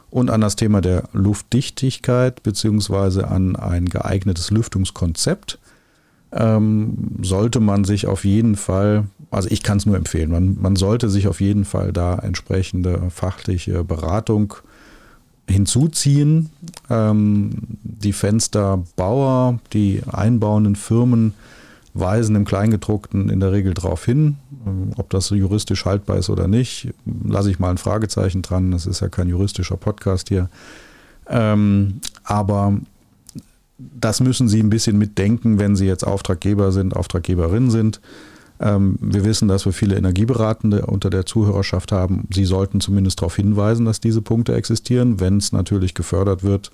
und 0.10 0.30
an 0.30 0.42
das 0.42 0.56
Thema 0.56 0.82
der 0.82 1.04
Luftdichtigkeit 1.14 2.44
beziehungsweise 2.44 3.28
an 3.28 3.56
ein 3.56 3.86
geeignetes 3.88 4.52
Lüftungskonzept. 4.52 5.60
Ähm, 6.32 7.16
sollte 7.22 7.62
man 7.62 7.86
sich 7.86 8.06
auf 8.06 8.26
jeden 8.26 8.58
Fall, 8.58 9.06
also 9.32 9.50
ich 9.50 9.64
kann 9.64 9.78
es 9.78 9.86
nur 9.86 9.96
empfehlen, 9.96 10.30
man, 10.30 10.58
man 10.62 10.76
sollte 10.76 11.10
sich 11.10 11.28
auf 11.28 11.40
jeden 11.40 11.64
Fall 11.64 11.94
da 11.94 12.16
entsprechende 12.16 13.10
fachliche 13.10 13.86
Beratung 13.86 14.56
hinzuziehen. 15.50 16.50
Ähm, 16.90 17.52
die 17.82 18.14
Fensterbauer, 18.14 19.60
die 19.72 20.02
einbauenden 20.12 20.76
Firmen 20.76 21.34
weisen 22.00 22.36
im 22.36 22.46
Kleingedruckten 22.46 23.30
in 23.30 23.40
der 23.40 23.52
Regel 23.52 23.74
darauf 23.74 24.06
hin. 24.06 24.38
Ähm, 24.66 24.92
ob 24.98 25.10
das 25.10 25.30
juristisch 25.30 25.86
haltbar 25.86 26.18
ist 26.18 26.30
oder 26.30 26.48
nicht, 26.48 26.90
lasse 27.24 27.50
ich 27.50 27.60
mal 27.60 27.72
ein 27.72 27.78
Fragezeichen 27.78 28.42
dran. 28.42 28.72
Das 28.72 28.86
ist 28.86 29.02
ja 29.02 29.10
kein 29.10 29.30
juristischer 29.30 29.78
Podcast 29.78 30.30
hier. 30.30 30.50
Ähm, 31.30 32.02
aber 32.24 32.78
das 33.78 34.20
müssen 34.20 34.48
Sie 34.48 34.62
ein 34.62 34.70
bisschen 34.70 34.98
mitdenken, 34.98 35.60
wenn 35.60 35.76
Sie 35.76 35.86
jetzt 35.86 36.06
Auftraggeber 36.06 36.72
sind, 36.72 36.96
Auftraggeberin 36.96 37.70
sind. 37.70 38.02
Ähm, 38.60 38.98
wir 39.00 39.24
wissen, 39.24 39.48
dass 39.48 39.66
wir 39.66 39.74
viele 39.74 39.96
Energieberatende 39.98 40.86
unter 40.86 41.10
der 41.10 41.26
Zuhörerschaft 41.26 41.92
haben. 41.92 42.28
Sie 42.34 42.46
sollten 42.46 42.82
zumindest 42.82 43.20
darauf 43.20 43.36
hinweisen, 43.36 43.86
dass 43.86 44.00
diese 44.00 44.22
Punkte 44.22 44.56
existieren. 44.56 45.20
Wenn 45.20 45.38
es 45.38 45.52
natürlich 45.52 45.94
gefördert 45.94 46.44
wird, 46.44 46.72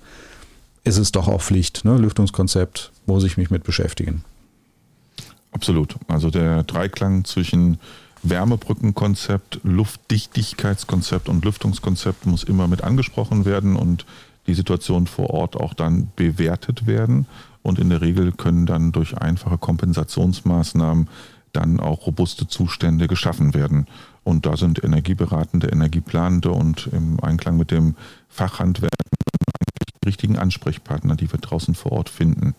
ist 0.84 0.98
es 0.98 1.12
doch 1.12 1.28
auch 1.28 1.42
Pflicht. 1.42 1.84
Ne? 1.84 1.96
Lüftungskonzept 1.98 2.92
muss 3.06 3.24
ich 3.24 3.36
mich 3.36 3.50
mit 3.50 3.64
beschäftigen. 3.64 4.24
Absolut. 5.54 5.96
Also 6.08 6.30
der 6.30 6.64
Dreiklang 6.64 7.24
zwischen 7.24 7.78
Wärmebrückenkonzept, 8.24 9.60
Luftdichtigkeitskonzept 9.62 11.28
und 11.28 11.44
Lüftungskonzept 11.44 12.26
muss 12.26 12.42
immer 12.42 12.66
mit 12.66 12.82
angesprochen 12.82 13.44
werden 13.44 13.76
und 13.76 14.04
die 14.46 14.54
Situation 14.54 15.06
vor 15.06 15.30
Ort 15.30 15.56
auch 15.56 15.72
dann 15.72 16.10
bewertet 16.16 16.86
werden. 16.86 17.26
Und 17.62 17.78
in 17.78 17.88
der 17.88 18.00
Regel 18.00 18.32
können 18.32 18.66
dann 18.66 18.92
durch 18.92 19.16
einfache 19.16 19.56
Kompensationsmaßnahmen 19.56 21.08
dann 21.52 21.80
auch 21.80 22.06
robuste 22.06 22.48
Zustände 22.48 23.06
geschaffen 23.06 23.54
werden. 23.54 23.86
Und 24.24 24.46
da 24.46 24.56
sind 24.56 24.82
Energieberatende, 24.82 25.68
Energieplanende 25.68 26.50
und 26.50 26.88
im 26.92 27.20
Einklang 27.20 27.56
mit 27.56 27.70
dem 27.70 27.94
Fachhandwerk 28.28 28.90
die 30.02 30.06
richtigen 30.06 30.36
Ansprechpartner, 30.36 31.14
die 31.14 31.30
wir 31.30 31.38
draußen 31.38 31.74
vor 31.74 31.92
Ort 31.92 32.08
finden. 32.08 32.54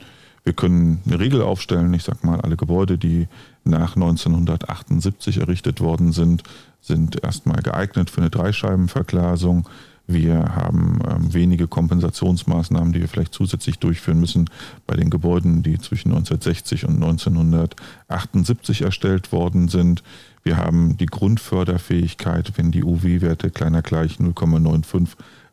Wir 0.45 0.53
können 0.53 1.01
eine 1.05 1.19
Regel 1.19 1.41
aufstellen. 1.41 1.93
Ich 1.95 2.03
sage 2.03 2.19
mal, 2.21 2.39
alle 2.39 2.55
Gebäude, 2.55 2.99
die 2.99 3.27
nach 3.63 3.95
1978 3.95 5.39
errichtet 5.39 5.81
worden 5.81 6.12
sind, 6.12 6.43
sind 6.81 7.23
erstmal 7.23 7.63
geeignet 7.63 8.12
für 8.12 8.21
eine 8.21 8.29
Dreischeibenverglasung. 8.29 9.67
Wir 10.05 10.55
haben 10.55 10.99
ähm, 11.10 11.34
wenige 11.34 11.67
Kompensationsmaßnahmen, 11.67 12.93
die 12.93 13.01
wir 13.01 13.08
vielleicht 13.08 13.34
zusätzlich 13.34 13.79
durchführen 13.79 14.19
müssen 14.19 14.47
bei 14.86 14.95
den 14.95 15.10
Gebäuden, 15.10 15.63
die 15.63 15.79
zwischen 15.79 16.10
1960 16.10 16.86
und 16.86 17.03
1978 17.03 18.84
erstellt 18.84 19.31
worden 19.31 19.67
sind. 19.67 20.03
Wir 20.43 20.58
haben 20.58 20.95
die 20.97 21.08
Grundförderfähigkeit, 21.08 22.53
wenn 22.55 22.69
die 22.69 22.84
UW-Werte 22.84 23.49
kleiner 23.49 23.81
gleich 23.81 24.17
0,95 24.17 25.08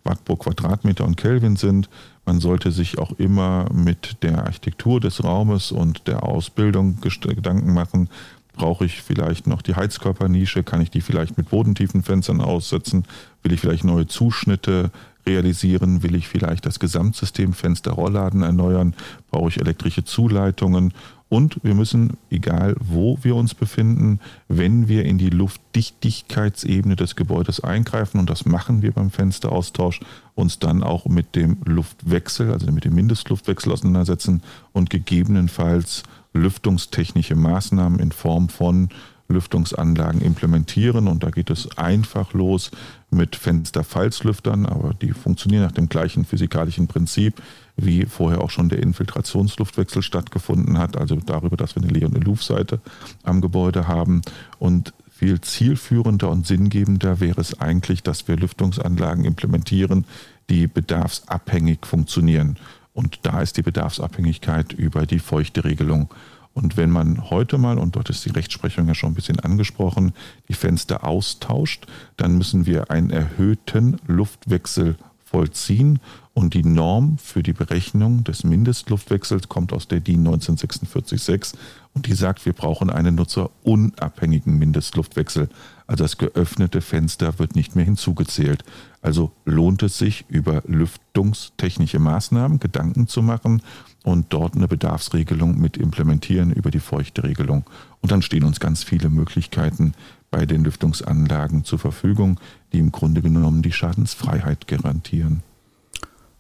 Watt 0.05 0.25
pro 0.25 0.37
Quadratmeter 0.37 1.07
und 1.07 1.17
Kelvin 1.17 1.57
sind. 1.57 1.89
Man 2.25 2.41
sollte 2.41 2.71
sich 2.71 2.99
auch 2.99 3.13
immer 3.19 3.69
mit 3.73 4.23
der 4.23 4.45
Architektur 4.45 5.01
des 5.01 5.25
Raumes 5.25 5.73
und 5.73 6.07
der 6.07 6.23
Ausbildung 6.23 7.01
Gedanken 7.35 7.75
machen, 7.75 8.09
Brauche 8.55 8.85
ich 8.85 9.01
vielleicht 9.01 9.47
noch 9.47 9.63
die 9.63 9.75
Heizkörpernische? 9.75 10.63
Kann 10.63 10.83
ich 10.83 10.91
die 10.91 11.01
vielleicht 11.01 11.39
mit 11.39 11.49
bodentiefen 11.49 12.03
Fenstern 12.03 12.41
aussetzen? 12.41 13.05
Will 13.43 13.53
ich 13.53 13.61
vielleicht 13.61 13.85
neue 13.85 14.07
Zuschnitte 14.07 14.91
realisieren? 15.27 16.03
Will 16.03 16.15
ich 16.15 16.29
vielleicht 16.29 16.67
das 16.67 16.79
Gesamtsystem 16.79 17.55
Fenster-Rollladen 17.55 18.43
erneuern? 18.43 18.95
Brauche 19.31 19.49
ich 19.49 19.61
elektrische 19.61 20.05
Zuleitungen? 20.05 20.93
Und 21.33 21.61
wir 21.63 21.75
müssen, 21.75 22.19
egal 22.29 22.77
wo 22.79 23.17
wir 23.23 23.37
uns 23.37 23.55
befinden, 23.55 24.21
wenn 24.49 24.87
wir 24.87 25.07
in 25.07 25.17
die 25.17 25.31
Luftdichtigkeitsebene 25.31 26.95
des 26.95 27.17
Gebäudes 27.17 27.61
eingreifen, 27.61 28.21
und 28.21 28.29
das 28.29 28.45
machen 28.45 28.83
wir 28.83 28.93
beim 28.93 29.11
Fensteraustausch, 29.11 30.01
uns 30.35 30.59
dann 30.59 30.83
auch 30.83 31.07
mit 31.07 31.35
dem 31.35 31.57
Luftwechsel, 31.65 32.53
also 32.53 32.71
mit 32.71 32.85
dem 32.85 32.95
Mindestluftwechsel 32.95 33.73
auseinandersetzen 33.73 34.43
und 34.73 34.91
gegebenenfalls 34.91 36.03
lüftungstechnische 36.35 37.35
Maßnahmen 37.35 37.99
in 37.99 38.13
Form 38.13 38.51
von 38.51 38.91
Lüftungsanlagen 39.29 40.21
implementieren. 40.21 41.09
Und 41.09 41.23
da 41.23 41.31
geht 41.31 41.49
es 41.49 41.79
einfach 41.79 42.35
los 42.35 42.71
mit 43.11 43.37
Fensterfalzlüftern, 43.37 44.67
aber 44.67 44.93
die 44.93 45.13
funktionieren 45.13 45.65
nach 45.65 45.73
dem 45.73 45.89
gleichen 45.89 46.27
physikalischen 46.27 46.89
Prinzip, 46.89 47.41
wie 47.77 48.05
vorher 48.05 48.43
auch 48.43 48.51
schon 48.51 48.69
der 48.69 48.83
Infiltrationsluftwechsel 48.83 50.03
stattgefunden 50.03 50.79
hat. 50.79 50.97
Also 50.97 51.17
darüber, 51.17 51.57
dass 51.57 51.75
wir 51.75 51.83
eine 51.83 51.93
Leer- 51.93 52.09
und 52.09 52.23
Luftseite 52.25 52.81
am 53.23 53.41
Gebäude 53.41 53.89
haben. 53.89 54.23
Und 54.59 54.93
viel 55.11 55.41
zielführender 55.41 56.31
und 56.31 56.47
sinngebender 56.47 57.21
wäre 57.21 57.41
es 57.41 57.61
eigentlich, 57.61 58.03
dass 58.03 58.29
wir 58.29 58.37
Lüftungsanlagen 58.37 59.25
implementieren, 59.25 60.05
die 60.51 60.67
bedarfsabhängig 60.67 61.87
funktionieren. 61.87 62.57
Und 62.93 63.21
da 63.23 63.41
ist 63.41 63.57
die 63.57 63.63
Bedarfsabhängigkeit 63.63 64.73
über 64.73 65.07
die 65.07 65.21
feuchte 65.21 65.65
Regelung. 65.65 66.11
Und 66.55 66.77
wenn 66.77 66.91
man 66.91 67.31
heute 67.31 67.57
mal, 67.57 67.79
und 67.79 67.97
dort 67.97 68.11
ist 68.11 68.25
die 68.25 68.31
Rechtsprechung 68.31 68.87
ja 68.87 68.95
schon 68.95 69.13
ein 69.13 69.15
bisschen 69.15 69.41
angesprochen, 69.41 70.13
die 70.49 70.55
Fenster 70.55 71.05
austauscht, 71.05 71.87
dann 72.17 72.37
müssen 72.37 72.67
wir 72.67 72.91
einen 72.91 73.11
erhöhten 73.11 73.99
Luftwechsel 74.07 74.97
vollziehen. 75.33 75.99
Und 76.35 76.55
die 76.55 76.65
Norm 76.65 77.19
für 77.19 77.43
die 77.43 77.53
Berechnung 77.53 78.25
des 78.25 78.45
Mindestluftwechsels 78.45 79.49
kommt 79.49 79.73
aus 79.73 79.89
der 79.89 80.01
DIN 80.01 80.23
19446 80.23 81.59
und 81.95 82.07
die 82.07 82.15
sagt, 82.15 82.47
wir 82.47 82.55
brauchen 82.55 82.89
einen 82.89 83.17
nutzerunabhängigen 83.17 84.59
Mindestluftwechsel. 84.59 85.49
Also 85.87 86.05
das 86.05 86.17
geöffnete 86.17 86.81
Fenster 86.81 87.39
wird 87.39 87.55
nicht 87.55 87.77
mehr 87.77 87.85
hinzugezählt. 87.85 88.65
Also 89.03 89.33
lohnt 89.45 89.83
es 89.83 89.99
sich, 89.99 90.25
über 90.29 90.63
lüftungstechnische 90.67 91.99
Maßnahmen 91.99 92.61
Gedanken 92.61 93.09
zu 93.09 93.21
machen 93.23 93.61
und 94.05 94.27
dort 94.31 94.55
eine 94.55 94.69
Bedarfsregelung 94.69 95.61
mit 95.61 95.77
implementieren 95.77 96.51
über 96.51 96.71
die 96.71 96.81
Feuchteregelung. 96.81 97.65
Und 98.01 98.11
dann 98.11 98.23
stehen 98.23 98.45
uns 98.45 98.59
ganz 98.59 98.85
viele 98.85 99.11
Möglichkeiten 99.11 99.93
bei 100.33 100.47
den 100.47 100.65
Lüftungsanlagen 100.65 101.65
zur 101.65 101.79
Verfügung, 101.79 102.41
die 102.73 102.81
im 102.81 102.91
Grunde 102.91 103.23
genommen 103.23 103.63
die 103.63 103.71
Schadensfreiheit 103.71 104.67
garantieren. 104.67 105.45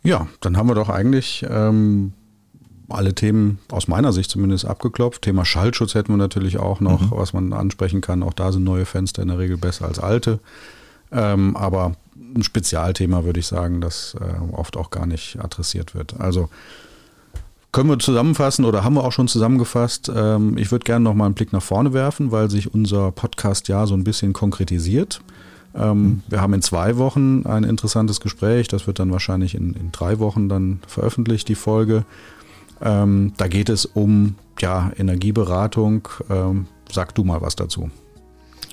Ja, 0.02 0.26
dann 0.40 0.56
haben 0.56 0.68
wir 0.68 0.74
doch 0.74 0.88
eigentlich 0.88 1.46
ähm, 1.48 2.12
alle 2.88 3.14
Themen 3.14 3.58
aus 3.70 3.86
meiner 3.86 4.12
Sicht 4.12 4.30
zumindest 4.30 4.64
abgeklopft. 4.64 5.22
Thema 5.22 5.44
Schallschutz 5.44 5.94
hätten 5.94 6.12
wir 6.12 6.16
natürlich 6.16 6.58
auch 6.58 6.80
noch, 6.80 7.02
mhm. 7.02 7.10
was 7.12 7.32
man 7.34 7.52
ansprechen 7.52 8.00
kann. 8.00 8.22
Auch 8.22 8.32
da 8.32 8.50
sind 8.50 8.64
neue 8.64 8.86
Fenster 8.86 9.22
in 9.22 9.28
der 9.28 9.38
Regel 9.38 9.58
besser 9.58 9.86
als 9.86 9.98
alte. 9.98 10.40
Ähm, 11.12 11.54
aber 11.56 11.94
ein 12.34 12.42
Spezialthema 12.42 13.24
würde 13.24 13.40
ich 13.40 13.46
sagen, 13.46 13.82
das 13.82 14.16
äh, 14.18 14.54
oft 14.54 14.76
auch 14.78 14.90
gar 14.90 15.06
nicht 15.06 15.38
adressiert 15.38 15.94
wird. 15.94 16.18
Also 16.18 16.48
können 17.72 17.88
wir 17.88 17.98
zusammenfassen 17.98 18.64
oder 18.64 18.84
haben 18.84 18.94
wir 18.94 19.04
auch 19.04 19.12
schon 19.12 19.28
zusammengefasst. 19.28 20.12
Ähm, 20.14 20.58
ich 20.58 20.70
würde 20.70 20.84
gerne 20.84 21.02
noch 21.02 21.14
mal 21.14 21.24
einen 21.24 21.34
Blick 21.34 21.52
nach 21.52 21.62
vorne 21.62 21.92
werfen, 21.92 22.30
weil 22.30 22.50
sich 22.50 22.72
unser 22.72 23.10
Podcast 23.10 23.68
ja 23.68 23.86
so 23.86 23.94
ein 23.94 24.04
bisschen 24.04 24.34
konkretisiert. 24.34 25.22
Ähm, 25.74 26.02
mhm. 26.02 26.22
Wir 26.28 26.42
haben 26.42 26.52
in 26.52 26.60
zwei 26.60 26.98
Wochen 26.98 27.46
ein 27.46 27.64
interessantes 27.64 28.20
Gespräch. 28.20 28.68
Das 28.68 28.86
wird 28.86 28.98
dann 28.98 29.10
wahrscheinlich 29.10 29.54
in, 29.54 29.72
in 29.72 29.90
drei 29.90 30.18
Wochen 30.18 30.50
dann 30.50 30.80
veröffentlicht, 30.86 31.48
die 31.48 31.54
Folge. 31.54 32.04
Ähm, 32.82 33.32
da 33.38 33.48
geht 33.48 33.70
es 33.70 33.86
um 33.86 34.34
ja, 34.60 34.92
Energieberatung. 34.96 36.08
Sag 36.92 37.14
du 37.14 37.24
mal 37.24 37.40
was 37.40 37.56
dazu. 37.56 37.90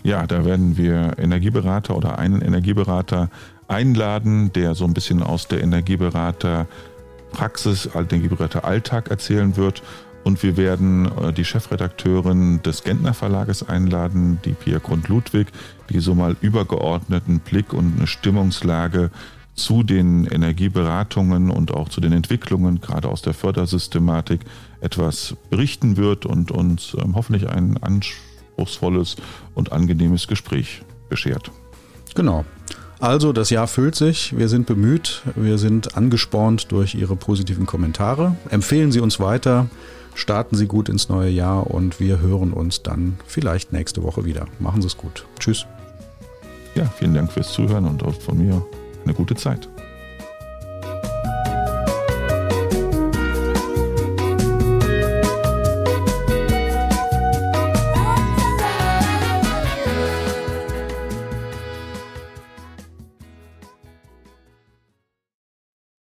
Ja, 0.03 0.27
da 0.27 0.43
werden 0.43 0.75
wir 0.77 1.17
Energieberater 1.17 1.95
oder 1.95 2.19
einen 2.19 2.41
Energieberater 2.41 3.29
einladen, 3.69 4.51
der 4.53 4.75
so 4.75 4.85
ein 4.85 4.93
bisschen 4.93 5.23
aus 5.23 5.47
der 5.47 5.63
Energieberaterpraxis, 7.29 7.89
Energieberater 7.93 8.65
Alltag 8.65 9.09
erzählen 9.09 9.55
wird. 9.55 9.81
Und 10.23 10.43
wir 10.43 10.57
werden 10.57 11.05
äh, 11.05 11.33
die 11.33 11.45
Chefredakteurin 11.45 12.61
des 12.61 12.83
Gentner 12.83 13.13
Verlages 13.13 13.67
einladen, 13.67 14.39
die 14.43 14.51
Pia 14.51 14.79
Grund-Ludwig, 14.79 15.47
die 15.89 15.99
so 15.99 16.13
mal 16.13 16.35
übergeordneten 16.41 17.39
Blick 17.39 17.73
und 17.73 17.97
eine 17.97 18.07
Stimmungslage 18.07 19.11
zu 19.55 19.83
den 19.83 20.25
Energieberatungen 20.25 21.49
und 21.49 21.73
auch 21.73 21.89
zu 21.89 22.01
den 22.01 22.11
Entwicklungen, 22.13 22.81
gerade 22.81 23.09
aus 23.09 23.21
der 23.21 23.33
Fördersystematik, 23.33 24.41
etwas 24.81 25.35
berichten 25.49 25.97
wird 25.97 26.25
und 26.25 26.51
uns 26.51 26.95
ähm, 27.01 27.15
hoffentlich 27.15 27.49
ein 27.49 27.77
anspruchsvolles 27.81 29.15
und 29.55 29.71
angenehmes 29.71 30.27
Gespräch 30.27 30.83
beschert. 31.09 31.51
Genau. 32.13 32.45
Also, 32.99 33.31
das 33.31 33.49
Jahr 33.49 33.67
füllt 33.67 33.95
sich. 33.95 34.37
Wir 34.37 34.49
sind 34.49 34.65
bemüht. 34.65 35.21
Wir 35.35 35.57
sind 35.57 35.95
angespornt 35.95 36.71
durch 36.71 36.95
Ihre 36.95 37.15
positiven 37.15 37.65
Kommentare. 37.65 38.35
Empfehlen 38.49 38.91
Sie 38.91 38.99
uns 38.99 39.21
weiter. 39.21 39.67
Starten 40.15 40.57
Sie 40.57 40.67
gut 40.67 40.89
ins 40.89 41.07
neue 41.07 41.29
Jahr 41.29 41.67
und 41.67 42.01
wir 42.01 42.19
hören 42.19 42.51
uns 42.51 42.83
dann 42.83 43.17
vielleicht 43.25 43.71
nächste 43.71 44.03
Woche 44.03 44.25
wieder. 44.25 44.47
Machen 44.59 44.81
Sie 44.81 44.87
es 44.87 44.97
gut. 44.97 45.25
Tschüss. 45.39 45.65
Ja, 46.75 46.85
vielen 46.97 47.13
Dank 47.13 47.31
fürs 47.31 47.53
Zuhören 47.53 47.85
und 47.85 48.03
auch 48.03 48.19
von 48.19 48.37
mir 48.37 48.65
eine 49.05 49.13
gute 49.13 49.35
Zeit. 49.35 49.69